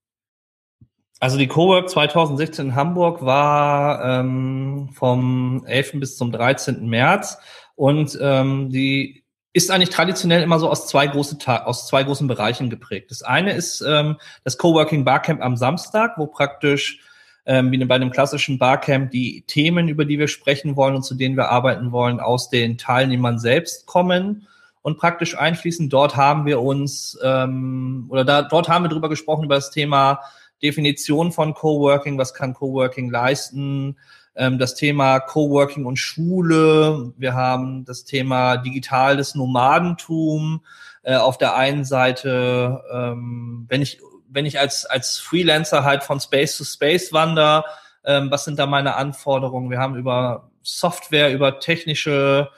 Also 1.21 1.37
die 1.37 1.47
Cowork 1.47 1.87
2016 1.87 2.69
in 2.69 2.75
Hamburg 2.75 3.23
war 3.23 4.03
ähm, 4.03 4.89
vom 4.91 5.63
11. 5.67 5.99
bis 5.99 6.17
zum 6.17 6.31
13. 6.31 6.89
März 6.89 7.37
und 7.75 8.17
ähm, 8.19 8.71
die 8.71 9.23
ist 9.53 9.69
eigentlich 9.69 9.91
traditionell 9.91 10.41
immer 10.41 10.57
so 10.57 10.67
aus 10.67 10.87
zwei, 10.87 11.05
große 11.05 11.37
aus 11.45 11.85
zwei 11.85 12.03
großen 12.03 12.27
Bereichen 12.27 12.71
geprägt. 12.71 13.11
Das 13.11 13.21
eine 13.21 13.53
ist 13.53 13.81
ähm, 13.87 14.17
das 14.43 14.57
Coworking 14.57 15.05
Barcamp 15.05 15.43
am 15.43 15.57
Samstag, 15.57 16.17
wo 16.17 16.25
praktisch 16.25 17.01
ähm, 17.45 17.71
wie 17.71 17.85
bei 17.85 17.95
einem 17.95 18.09
klassischen 18.09 18.57
Barcamp 18.57 19.11
die 19.11 19.43
Themen, 19.45 19.89
über 19.89 20.05
die 20.05 20.17
wir 20.17 20.27
sprechen 20.27 20.75
wollen 20.75 20.95
und 20.95 21.03
zu 21.03 21.13
denen 21.13 21.37
wir 21.37 21.49
arbeiten 21.49 21.91
wollen, 21.91 22.19
aus 22.19 22.49
den 22.49 22.79
Teilnehmern 22.79 23.37
selbst 23.37 23.85
kommen 23.85 24.47
und 24.81 24.97
praktisch 24.97 25.37
einfließen. 25.37 25.87
Dort 25.87 26.17
haben 26.17 26.47
wir 26.47 26.61
uns 26.61 27.15
ähm, 27.23 28.07
oder 28.09 28.25
da, 28.25 28.41
dort 28.41 28.69
haben 28.69 28.85
wir 28.85 28.89
drüber 28.89 29.09
gesprochen 29.09 29.45
über 29.45 29.55
das 29.55 29.69
Thema 29.69 30.21
Definition 30.63 31.31
von 31.31 31.53
Coworking, 31.53 32.17
was 32.17 32.33
kann 32.33 32.53
Coworking 32.53 33.09
leisten, 33.09 33.97
ähm, 34.35 34.59
das 34.59 34.75
Thema 34.75 35.19
Coworking 35.19 35.85
und 35.85 35.97
Schule. 35.97 37.13
Wir 37.17 37.33
haben 37.33 37.85
das 37.85 38.05
Thema 38.05 38.57
digitales 38.57 39.35
Nomadentum. 39.35 40.61
Äh, 41.03 41.15
auf 41.15 41.39
der 41.39 41.55
einen 41.55 41.83
Seite, 41.83 42.83
ähm, 42.93 43.65
wenn 43.67 43.81
ich 43.81 43.99
wenn 44.33 44.45
ich 44.45 44.59
als, 44.59 44.85
als 44.85 45.17
Freelancer 45.19 45.83
halt 45.83 46.03
von 46.03 46.19
Space 46.19 46.55
zu 46.55 46.63
Space 46.63 47.11
wandere, 47.11 47.65
ähm, 48.05 48.31
was 48.31 48.45
sind 48.45 48.57
da 48.59 48.65
meine 48.65 48.95
Anforderungen? 48.95 49.69
Wir 49.69 49.79
haben 49.79 49.95
über 49.95 50.49
Software, 50.63 51.33
über 51.33 51.59
technische 51.59 52.49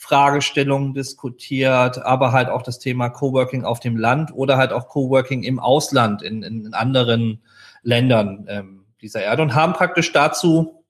Fragestellungen 0.00 0.94
diskutiert, 0.94 1.98
aber 1.98 2.32
halt 2.32 2.48
auch 2.48 2.62
das 2.62 2.78
Thema 2.78 3.10
Coworking 3.10 3.64
auf 3.64 3.80
dem 3.80 3.98
Land 3.98 4.32
oder 4.34 4.56
halt 4.56 4.72
auch 4.72 4.88
Coworking 4.88 5.42
im 5.42 5.60
Ausland, 5.60 6.22
in, 6.22 6.42
in 6.42 6.72
anderen 6.72 7.42
Ländern 7.82 8.46
ähm, 8.48 8.86
dieser 9.02 9.22
Erde 9.22 9.42
und 9.42 9.54
haben 9.54 9.74
praktisch 9.74 10.10
dazu 10.10 10.86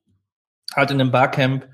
halt 0.77 0.93
in 0.93 1.01
einem 1.01 1.11
Barcamp 1.11 1.67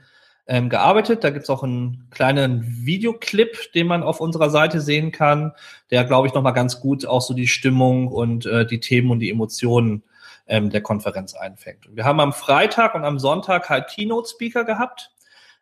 ähm, 0.46 0.70
gearbeitet. 0.70 1.24
Da 1.24 1.30
gibt's 1.30 1.50
auch 1.50 1.62
einen 1.62 2.08
kleinen 2.10 2.86
Videoclip, 2.86 3.70
den 3.74 3.86
man 3.86 4.02
auf 4.02 4.20
unserer 4.20 4.48
Seite 4.48 4.80
sehen 4.80 5.12
kann, 5.12 5.52
der, 5.90 6.04
glaube 6.04 6.28
ich, 6.28 6.32
nochmal 6.32 6.54
ganz 6.54 6.80
gut 6.80 7.04
auch 7.04 7.20
so 7.20 7.34
die 7.34 7.48
Stimmung 7.48 8.08
und 8.08 8.46
äh, 8.46 8.64
die 8.64 8.80
Themen 8.80 9.10
und 9.10 9.18
die 9.18 9.30
Emotionen 9.30 10.04
ähm, 10.46 10.70
der 10.70 10.80
Konferenz 10.80 11.34
einfängt. 11.34 11.86
Wir 11.94 12.04
haben 12.04 12.18
am 12.18 12.32
Freitag 12.32 12.94
und 12.94 13.04
am 13.04 13.18
Sonntag 13.18 13.68
halt 13.68 13.88
Keynote-Speaker 13.88 14.64
gehabt. 14.64 15.10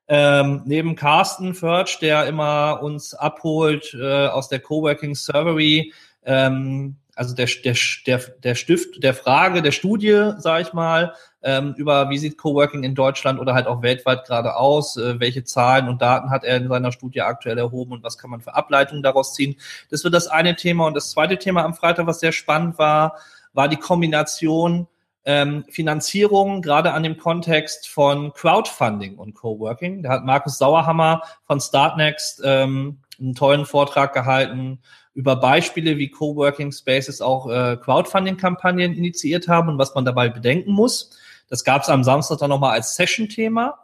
Ähm, 0.06 0.62
neben 0.66 0.96
Carsten 0.96 1.54
Förtsch, 1.54 2.00
der 2.00 2.26
immer 2.26 2.80
uns 2.82 3.14
abholt 3.14 3.94
äh, 3.94 4.26
aus 4.26 4.48
der 4.48 4.60
Coworking 4.60 5.14
Servery, 5.14 5.92
ähm, 6.24 6.96
also 7.16 7.34
der, 7.34 7.48
der, 7.64 7.76
der, 8.06 8.18
der 8.42 8.54
Stift 8.54 9.02
der 9.02 9.14
Frage, 9.14 9.62
der 9.62 9.72
Studie, 9.72 10.32
sage 10.38 10.62
ich 10.62 10.72
mal, 10.72 11.14
ähm, 11.42 11.74
über 11.76 12.10
wie 12.10 12.18
sieht 12.18 12.38
Coworking 12.38 12.82
in 12.82 12.94
Deutschland 12.94 13.38
oder 13.38 13.54
halt 13.54 13.66
auch 13.66 13.82
weltweit 13.82 14.24
gerade 14.26 14.56
aus, 14.56 14.96
äh, 14.96 15.20
welche 15.20 15.44
Zahlen 15.44 15.88
und 15.88 16.02
Daten 16.02 16.30
hat 16.30 16.44
er 16.44 16.56
in 16.56 16.68
seiner 16.68 16.92
Studie 16.92 17.20
aktuell 17.20 17.58
erhoben 17.58 17.92
und 17.92 18.02
was 18.02 18.18
kann 18.18 18.30
man 18.30 18.40
für 18.40 18.54
Ableitungen 18.54 19.02
daraus 19.02 19.34
ziehen. 19.34 19.56
Das 19.90 20.04
wird 20.04 20.14
das 20.14 20.26
eine 20.26 20.56
Thema. 20.56 20.86
Und 20.86 20.94
das 20.94 21.10
zweite 21.10 21.38
Thema 21.38 21.64
am 21.64 21.74
Freitag, 21.74 22.06
was 22.06 22.20
sehr 22.20 22.32
spannend 22.32 22.78
war, 22.78 23.16
war 23.52 23.68
die 23.68 23.76
Kombination 23.76 24.88
ähm, 25.24 25.64
Finanzierung, 25.70 26.62
gerade 26.62 26.92
an 26.92 27.02
dem 27.02 27.16
Kontext 27.16 27.88
von 27.88 28.32
Crowdfunding 28.34 29.16
und 29.16 29.34
Coworking. 29.34 30.02
Da 30.02 30.10
hat 30.10 30.24
Markus 30.24 30.58
Sauerhammer 30.58 31.22
von 31.46 31.60
Startnext 31.60 32.42
ähm, 32.44 32.98
einen 33.18 33.34
tollen 33.34 33.64
Vortrag 33.64 34.12
gehalten 34.12 34.80
über 35.14 35.36
Beispiele, 35.36 35.96
wie 35.96 36.10
Coworking 36.10 36.72
Spaces 36.72 37.20
auch 37.20 37.48
äh, 37.48 37.76
Crowdfunding-Kampagnen 37.76 38.94
initiiert 38.94 39.48
haben 39.48 39.68
und 39.68 39.78
was 39.78 39.94
man 39.94 40.04
dabei 40.04 40.28
bedenken 40.28 40.72
muss. 40.72 41.10
Das 41.48 41.64
gab 41.64 41.82
es 41.82 41.88
am 41.88 42.04
Samstag 42.04 42.38
dann 42.38 42.50
nochmal 42.50 42.72
als 42.72 42.96
Session-Thema 42.96 43.78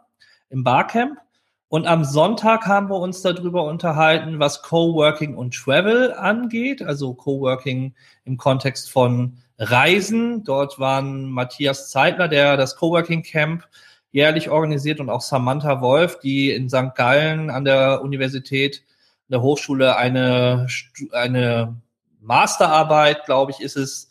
im 0.49 0.63
Barcamp. 0.63 1.17
Und 1.69 1.87
am 1.87 2.03
Sonntag 2.03 2.67
haben 2.67 2.89
wir 2.89 2.99
uns 2.99 3.21
darüber 3.21 3.63
unterhalten, 3.63 4.39
was 4.39 4.61
Coworking 4.61 5.37
und 5.37 5.55
Travel 5.55 6.13
angeht, 6.13 6.81
also 6.81 7.13
Coworking 7.13 7.95
im 8.25 8.35
Kontext 8.35 8.91
von 8.91 9.37
Reisen. 9.61 10.43
Dort 10.43 10.79
waren 10.79 11.29
Matthias 11.29 11.91
Zeitler, 11.91 12.27
der 12.27 12.57
das 12.57 12.75
Coworking 12.75 13.21
Camp 13.21 13.67
jährlich 14.11 14.49
organisiert 14.49 14.99
und 14.99 15.09
auch 15.09 15.21
Samantha 15.21 15.81
Wolf, 15.81 16.19
die 16.19 16.51
in 16.51 16.69
St. 16.69 16.95
Gallen 16.95 17.49
an 17.49 17.63
der 17.63 18.01
Universität 18.01 18.83
der 19.29 19.41
Hochschule 19.41 19.95
eine, 19.95 20.67
eine 21.11 21.79
Masterarbeit, 22.19 23.25
glaube 23.25 23.51
ich, 23.51 23.61
ist 23.61 23.77
es, 23.77 24.09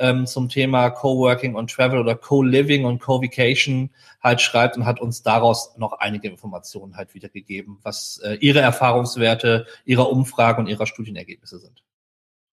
ähm, 0.00 0.26
zum 0.26 0.48
Thema 0.48 0.90
Coworking 0.90 1.54
und 1.54 1.70
Travel 1.70 2.00
oder 2.00 2.14
Co-Living 2.14 2.84
und 2.84 3.00
Co-Vacation 3.00 3.90
halt 4.22 4.40
schreibt 4.40 4.76
und 4.76 4.86
hat 4.86 5.00
uns 5.00 5.22
daraus 5.22 5.76
noch 5.76 5.92
einige 5.92 6.28
Informationen 6.28 6.96
halt 6.96 7.14
wiedergegeben, 7.14 7.78
was 7.82 8.18
äh, 8.24 8.34
ihre 8.34 8.60
Erfahrungswerte, 8.60 9.66
ihrer 9.84 10.10
Umfrage 10.10 10.60
und 10.60 10.68
ihrer 10.68 10.86
Studienergebnisse 10.86 11.58
sind. 11.58 11.82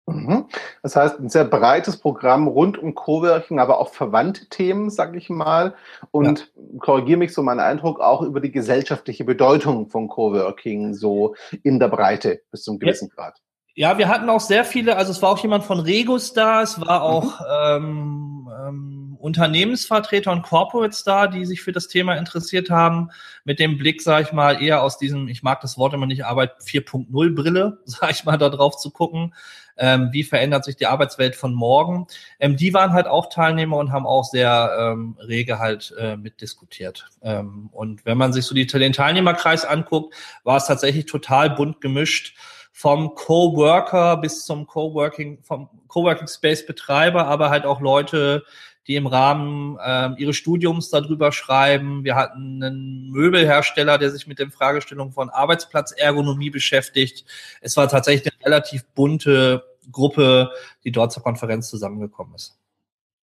Mhm. 0.07 0.47
Das 0.83 0.97
heißt, 0.97 1.21
ein 1.21 1.29
sehr 1.29 1.45
breites 1.45 1.99
Programm 1.99 2.49
rund 2.49 2.79
um 2.79 2.95
Coworking, 2.95 3.59
aber 3.59 3.79
auch 3.79 3.93
verwandte 3.93 4.49
Themen, 4.49 4.91
sage 4.91 5.19
ich 5.19 5.31
mal. 5.31 5.75
Und 6.11 6.51
ja. 6.57 6.79
korrigiere 6.81 7.19
mich 7.19 7.33
so 7.33 7.43
mein 7.43 7.61
Eindruck 7.61 8.01
auch 8.01 8.23
über 8.23 8.41
die 8.41 8.51
gesellschaftliche 8.51 9.25
Bedeutung 9.25 9.89
von 9.89 10.09
Coworking 10.09 10.95
so 10.95 11.35
in 11.63 11.79
der 11.79 11.89
Breite 11.89 12.41
bis 12.51 12.63
zum 12.63 12.79
gewissen 12.79 13.11
ja. 13.11 13.15
Grad. 13.15 13.41
Ja, 13.75 13.99
wir 13.99 14.09
hatten 14.09 14.29
auch 14.29 14.41
sehr 14.41 14.65
viele, 14.65 14.97
also 14.97 15.13
es 15.13 15.23
war 15.23 15.31
auch 15.31 15.39
jemand 15.39 15.65
von 15.65 15.79
Regus 15.81 16.33
da, 16.33 16.61
es 16.61 16.81
war 16.81 17.03
auch 17.03 17.41
mhm. 17.41 17.47
ähm, 17.87 18.51
ähm, 18.69 19.17
Unternehmensvertreter 19.21 20.33
und 20.33 20.43
Corporates 20.43 21.05
da, 21.05 21.27
die 21.29 21.45
sich 21.45 21.63
für 21.63 21.73
das 21.73 21.89
Thema 21.89 22.17
interessiert 22.17 22.71
haben, 22.71 23.11
mit 23.45 23.59
dem 23.59 23.79
Blick, 23.79 24.03
sage 24.03 24.25
ich 24.25 24.33
mal, 24.33 24.61
eher 24.61 24.83
aus 24.83 24.99
diesem, 24.99 25.29
ich 25.29 25.43
mag 25.43 25.61
das 25.61 25.79
Wort 25.79 25.95
immer 25.95 26.07
nicht, 26.07 26.25
Arbeit 26.25 26.57
4.0 26.63 27.35
Brille, 27.35 27.79
sage 27.85 28.13
ich 28.13 28.25
mal, 28.25 28.39
da 28.39 28.49
drauf 28.49 28.77
zu 28.77 28.91
gucken, 28.91 29.35
ähm, 29.81 30.11
wie 30.13 30.23
verändert 30.23 30.65
sich 30.65 30.77
die 30.77 30.87
Arbeitswelt 30.87 31.35
von 31.35 31.55
morgen. 31.55 32.07
Ähm, 32.39 32.57
die 32.57 32.73
waren 32.75 32.93
halt 32.93 33.07
auch 33.07 33.31
Teilnehmer 33.31 33.79
und 33.79 33.91
haben 33.91 34.07
auch 34.07 34.25
sehr 34.25 34.77
ähm, 34.79 35.17
rege 35.19 35.59
halt 35.59 35.93
äh, 35.99 36.17
mitdiskutiert. 36.17 37.07
Ähm, 37.23 37.71
und 37.73 38.05
wenn 38.05 38.19
man 38.19 38.33
sich 38.33 38.45
so 38.45 38.55
die, 38.55 38.67
den 38.67 38.93
Teilnehmerkreis 38.93 39.65
anguckt, 39.65 40.15
war 40.45 40.59
es 40.59 40.67
tatsächlich 40.67 41.07
total 41.07 41.51
bunt 41.51 41.81
gemischt 41.81 42.37
vom 42.73 43.15
Coworker 43.15 44.19
bis 44.19 44.45
zum 44.45 44.67
Coworking, 44.67 45.43
vom 45.43 45.69
Coworking 45.89 46.29
Space 46.29 46.65
Betreiber, 46.65 47.27
aber 47.27 47.51
halt 47.51 47.65
auch 47.65 47.81
Leute, 47.81 48.45
die 48.87 48.97
im 48.97 49.07
Rahmen 49.07 49.79
äh, 49.79 50.11
ihres 50.19 50.37
Studiums 50.37 50.91
darüber 50.91 51.33
schreiben. 51.33 52.05
Wir 52.05 52.17
hatten 52.17 52.63
einen 52.63 53.11
Möbelhersteller, 53.11 53.99
der 53.99 54.11
sich 54.11 54.27
mit 54.27 54.39
den 54.39 54.51
Fragestellungen 54.51 55.13
von 55.13 55.31
Arbeitsplatzergonomie 55.31 56.51
beschäftigt. 56.51 57.25
Es 57.61 57.77
war 57.77 57.89
tatsächlich 57.89 58.33
eine 58.33 58.47
relativ 58.47 58.85
bunte 58.95 59.70
Gruppe, 59.91 60.51
die 60.85 60.93
dort 60.93 61.13
zur 61.13 61.23
Konferenz 61.23 61.69
zusammengekommen 61.69 62.35
ist. 62.35 62.61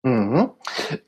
Mhm. 0.05 0.51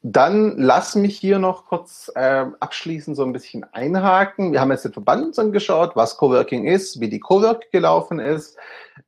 Dann 0.01 0.57
lass 0.57 0.95
mich 0.95 1.19
hier 1.19 1.37
noch 1.37 1.67
kurz 1.67 2.11
äh, 2.15 2.45
abschließend 2.59 3.15
so 3.15 3.23
ein 3.23 3.31
bisschen 3.31 3.63
einhaken. 3.71 4.53
Wir 4.53 4.59
haben 4.59 4.71
jetzt 4.71 4.85
den 4.85 4.93
Verband 4.93 5.37
angeschaut, 5.37 5.95
was 5.95 6.17
Coworking 6.17 6.65
ist, 6.65 6.99
wie 6.99 7.07
die 7.07 7.19
Cowork 7.19 7.71
gelaufen 7.71 8.17
ist. 8.17 8.57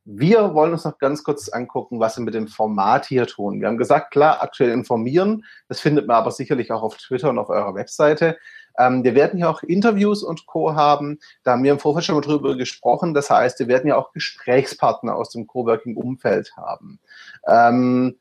Wir 0.04 0.54
wollen 0.54 0.70
uns 0.70 0.84
noch 0.84 0.98
ganz 0.98 1.24
kurz 1.24 1.48
angucken, 1.48 1.98
was 1.98 2.16
wir 2.16 2.24
mit 2.24 2.34
dem 2.34 2.46
Format 2.46 3.06
hier 3.06 3.26
tun. 3.26 3.60
Wir 3.60 3.66
haben 3.66 3.78
gesagt, 3.78 4.12
klar, 4.12 4.40
aktuell 4.40 4.70
informieren. 4.70 5.44
Das 5.66 5.80
findet 5.80 6.06
man 6.06 6.18
aber 6.18 6.30
sicherlich 6.30 6.70
auch 6.70 6.82
auf 6.82 6.96
Twitter 6.96 7.30
und 7.30 7.40
auf 7.40 7.48
eurer 7.48 7.74
Webseite. 7.74 8.38
Ähm, 8.80 9.04
wir 9.04 9.14
werden 9.14 9.36
hier 9.36 9.50
auch 9.50 9.62
Interviews 9.62 10.22
und 10.22 10.46
Co. 10.46 10.74
haben. 10.74 11.18
Da 11.44 11.52
haben 11.52 11.64
wir 11.64 11.72
im 11.72 11.78
Vorfeld 11.78 12.06
schon 12.06 12.14
mal 12.14 12.22
drüber 12.22 12.56
gesprochen. 12.56 13.12
Das 13.12 13.28
heißt, 13.28 13.58
wir 13.58 13.68
werden 13.68 13.88
ja 13.88 13.96
auch 13.96 14.12
Gesprächspartner 14.12 15.14
aus 15.14 15.30
dem 15.30 15.46
Coworking-Umfeld 15.46 16.56
haben. 16.56 16.98
Ähm, 17.46 18.16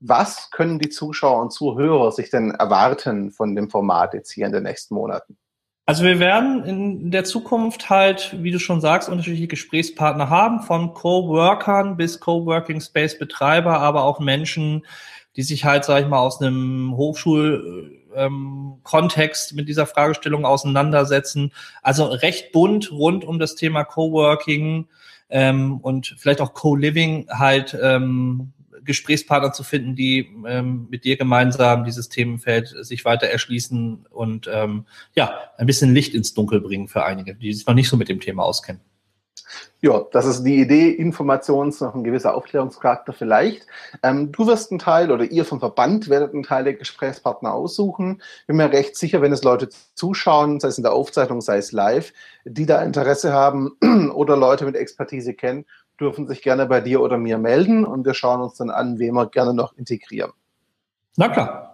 was 0.00 0.50
können 0.50 0.78
die 0.78 0.90
Zuschauer 0.90 1.40
und 1.40 1.52
Zuhörer 1.52 2.12
sich 2.12 2.28
denn 2.28 2.50
erwarten 2.50 3.30
von 3.30 3.54
dem 3.54 3.70
Format 3.70 4.14
jetzt 4.14 4.32
hier 4.32 4.46
in 4.46 4.52
den 4.52 4.64
nächsten 4.64 4.94
Monaten? 4.94 5.38
Also 5.86 6.04
wir 6.04 6.20
werden 6.20 6.64
in 6.64 7.10
der 7.10 7.24
Zukunft 7.24 7.90
halt, 7.90 8.36
wie 8.40 8.52
du 8.52 8.60
schon 8.60 8.80
sagst, 8.80 9.08
unterschiedliche 9.08 9.48
Gesprächspartner 9.48 10.30
haben, 10.30 10.60
von 10.60 10.94
Coworkern 10.94 11.96
bis 11.96 12.20
Coworking 12.20 12.80
Space 12.80 13.18
Betreiber, 13.18 13.80
aber 13.80 14.04
auch 14.04 14.20
Menschen, 14.20 14.84
die 15.36 15.42
sich 15.42 15.64
halt, 15.64 15.84
sag 15.84 16.02
ich 16.02 16.08
mal, 16.08 16.20
aus 16.20 16.40
einem 16.40 16.96
Hochschulkontext 16.96 19.52
ähm, 19.52 19.56
mit 19.56 19.68
dieser 19.68 19.86
Fragestellung 19.86 20.44
auseinandersetzen. 20.44 21.52
Also 21.82 22.06
recht 22.06 22.50
bunt 22.52 22.92
rund 22.92 23.24
um 23.24 23.38
das 23.38 23.54
Thema 23.54 23.84
Coworking 23.84 24.88
ähm, 25.30 25.78
und 25.78 26.16
vielleicht 26.18 26.40
auch 26.40 26.54
Co-Living 26.54 27.28
halt 27.30 27.78
ähm, 27.80 28.52
Gesprächspartner 28.84 29.52
zu 29.52 29.62
finden, 29.62 29.94
die 29.94 30.28
ähm, 30.46 30.88
mit 30.90 31.04
dir 31.04 31.16
gemeinsam 31.16 31.84
dieses 31.84 32.08
Themenfeld 32.08 32.74
sich 32.80 33.04
weiter 33.04 33.28
erschließen 33.28 34.06
und 34.10 34.50
ähm, 34.52 34.86
ja, 35.14 35.38
ein 35.56 35.66
bisschen 35.66 35.94
Licht 35.94 36.14
ins 36.14 36.34
Dunkel 36.34 36.60
bringen 36.60 36.88
für 36.88 37.04
einige, 37.04 37.34
die 37.34 37.52
sich 37.52 37.66
noch 37.66 37.74
nicht 37.74 37.88
so 37.88 37.96
mit 37.96 38.08
dem 38.08 38.20
Thema 38.20 38.42
auskennen. 38.42 38.80
Ja, 39.80 40.04
das 40.12 40.26
ist 40.26 40.44
die 40.44 40.60
Idee, 40.60 40.90
Informations- 40.90 41.82
noch 41.82 41.94
ein 41.94 42.04
gewisser 42.04 42.34
Aufklärungscharakter 42.34 43.12
vielleicht. 43.12 43.66
Ähm, 44.02 44.30
du 44.30 44.46
wirst 44.46 44.70
einen 44.70 44.78
Teil 44.78 45.10
oder 45.10 45.24
ihr 45.24 45.44
vom 45.44 45.58
Verband 45.58 46.08
werdet 46.08 46.34
einen 46.34 46.44
Teil 46.44 46.64
der 46.64 46.74
Gesprächspartner 46.74 47.52
aussuchen. 47.52 48.22
Bin 48.46 48.56
mir 48.56 48.70
recht 48.70 48.96
sicher, 48.96 49.22
wenn 49.22 49.32
es 49.32 49.42
Leute 49.42 49.68
zuschauen, 49.94 50.60
sei 50.60 50.68
es 50.68 50.78
in 50.78 50.84
der 50.84 50.92
Aufzeichnung, 50.92 51.40
sei 51.40 51.58
es 51.58 51.72
live, 51.72 52.12
die 52.44 52.66
da 52.66 52.82
Interesse 52.82 53.32
haben 53.32 53.72
oder 54.14 54.36
Leute 54.36 54.64
mit 54.64 54.76
Expertise 54.76 55.34
kennen, 55.34 55.64
dürfen 55.98 56.28
sich 56.28 56.42
gerne 56.42 56.66
bei 56.66 56.80
dir 56.80 57.00
oder 57.00 57.18
mir 57.18 57.38
melden 57.38 57.84
und 57.84 58.06
wir 58.06 58.14
schauen 58.14 58.40
uns 58.40 58.54
dann 58.54 58.70
an, 58.70 58.98
wen 58.98 59.14
wir 59.14 59.26
gerne 59.26 59.54
noch 59.54 59.76
integrieren. 59.76 60.32
Na 61.16 61.28
klar. 61.28 61.71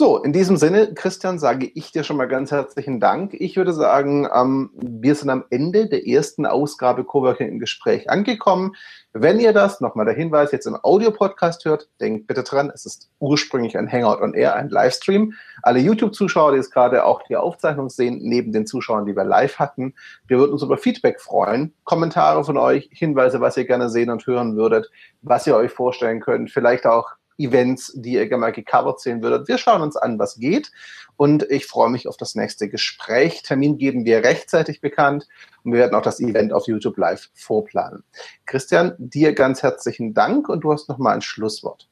So, 0.00 0.16
in 0.16 0.32
diesem 0.32 0.56
Sinne, 0.56 0.94
Christian, 0.94 1.38
sage 1.38 1.70
ich 1.74 1.92
dir 1.92 2.04
schon 2.04 2.16
mal 2.16 2.26
ganz 2.26 2.50
herzlichen 2.50 3.00
Dank. 3.00 3.34
Ich 3.34 3.58
würde 3.58 3.74
sagen, 3.74 4.26
ähm, 4.34 4.70
wir 4.80 5.14
sind 5.14 5.28
am 5.28 5.44
Ende 5.50 5.90
der 5.90 6.06
ersten 6.06 6.46
Ausgabe 6.46 7.04
Coworking 7.04 7.50
im 7.50 7.58
Gespräch 7.58 8.08
angekommen. 8.08 8.76
Wenn 9.12 9.38
ihr 9.40 9.52
das, 9.52 9.82
nochmal 9.82 10.06
der 10.06 10.14
Hinweis, 10.14 10.52
jetzt 10.52 10.64
im 10.64 10.78
Audio-Podcast 10.82 11.66
hört, 11.66 11.90
denkt 12.00 12.28
bitte 12.28 12.44
dran, 12.44 12.72
es 12.72 12.86
ist 12.86 13.10
ursprünglich 13.18 13.76
ein 13.76 13.92
Hangout 13.92 14.22
on 14.22 14.32
Air, 14.32 14.54
ein 14.54 14.70
Livestream. 14.70 15.34
Alle 15.62 15.80
YouTube-Zuschauer, 15.80 16.52
die 16.52 16.56
jetzt 16.56 16.72
gerade 16.72 17.04
auch 17.04 17.22
die 17.24 17.36
Aufzeichnung 17.36 17.90
sehen, 17.90 18.20
neben 18.22 18.52
den 18.52 18.66
Zuschauern, 18.66 19.04
die 19.04 19.14
wir 19.14 19.24
live 19.24 19.58
hatten, 19.58 19.92
wir 20.26 20.38
würden 20.38 20.52
uns 20.52 20.62
über 20.62 20.78
Feedback 20.78 21.20
freuen. 21.20 21.74
Kommentare 21.84 22.42
von 22.42 22.56
euch, 22.56 22.88
Hinweise, 22.90 23.42
was 23.42 23.58
ihr 23.58 23.66
gerne 23.66 23.90
sehen 23.90 24.08
und 24.08 24.26
hören 24.26 24.56
würdet, 24.56 24.90
was 25.20 25.46
ihr 25.46 25.56
euch 25.56 25.72
vorstellen 25.72 26.20
könnt, 26.20 26.50
vielleicht 26.50 26.86
auch 26.86 27.19
Events, 27.40 27.92
die 27.94 28.12
ihr 28.12 28.28
gerne 28.28 28.40
mal 28.40 28.52
gecovert 28.52 29.00
sehen 29.00 29.22
würdet. 29.22 29.48
Wir 29.48 29.58
schauen 29.58 29.82
uns 29.82 29.96
an, 29.96 30.18
was 30.18 30.38
geht. 30.38 30.70
Und 31.16 31.42
ich 31.50 31.66
freue 31.66 31.90
mich 31.90 32.08
auf 32.08 32.16
das 32.16 32.34
nächste 32.34 32.68
Gespräch. 32.68 33.42
Termin 33.42 33.76
geben 33.76 34.04
wir 34.04 34.24
rechtzeitig 34.24 34.80
bekannt 34.80 35.26
und 35.64 35.72
wir 35.72 35.80
werden 35.80 35.94
auch 35.94 36.02
das 36.02 36.18
Event 36.18 36.52
auf 36.52 36.66
YouTube 36.66 36.96
live 36.96 37.28
vorplanen. 37.34 38.04
Christian, 38.46 38.94
dir 38.96 39.34
ganz 39.34 39.62
herzlichen 39.62 40.14
Dank 40.14 40.48
und 40.48 40.60
du 40.60 40.72
hast 40.72 40.88
noch 40.88 40.96
mal 40.96 41.12
ein 41.12 41.20
Schlusswort. 41.20 41.88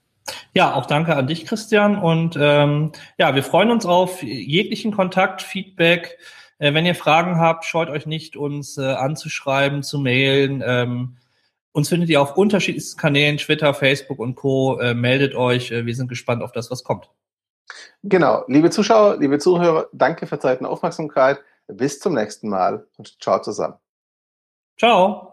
Ja, 0.54 0.74
auch 0.74 0.87
danke 0.87 1.14
an 1.14 1.26
dich, 1.26 1.44
Christian. 1.44 2.00
Und 2.00 2.37
ähm, 2.40 2.92
ja, 3.18 3.34
wir 3.34 3.42
freuen 3.42 3.70
uns 3.70 3.84
auf 3.84 4.22
jeglichen 4.22 4.92
Kontakt, 4.92 5.42
Feedback. 5.42 6.18
Äh, 6.58 6.74
wenn 6.74 6.87
ihr 6.87 6.94
Fragen 6.94 7.38
habt, 7.38 7.64
scheut 7.64 7.90
euch 7.90 8.06
nicht, 8.06 8.37
uns 8.37 8.78
äh, 8.78 8.94
anzuschreiben, 8.94 9.82
zu 9.82 9.98
mailen. 9.98 10.62
Ähm, 10.64 11.16
uns 11.78 11.88
findet 11.88 12.10
ihr 12.10 12.20
auf 12.20 12.36
unterschiedlichsten 12.36 12.98
Kanälen, 13.00 13.38
Twitter, 13.38 13.72
Facebook 13.72 14.18
und 14.18 14.34
Co. 14.34 14.78
Äh, 14.78 14.94
meldet 14.94 15.34
euch. 15.34 15.70
Äh, 15.70 15.86
wir 15.86 15.94
sind 15.94 16.08
gespannt 16.08 16.42
auf 16.42 16.52
das, 16.52 16.70
was 16.70 16.84
kommt. 16.84 17.08
Genau. 18.02 18.44
Liebe 18.48 18.70
Zuschauer, 18.70 19.18
liebe 19.18 19.38
Zuhörer, 19.38 19.88
danke 19.92 20.26
für 20.26 20.38
Zeit 20.38 20.60
und 20.60 20.66
Aufmerksamkeit. 20.66 21.38
Bis 21.68 22.00
zum 22.00 22.14
nächsten 22.14 22.48
Mal 22.48 22.86
und 22.96 23.22
ciao 23.22 23.40
zusammen. 23.40 23.74
Ciao. 24.78 25.27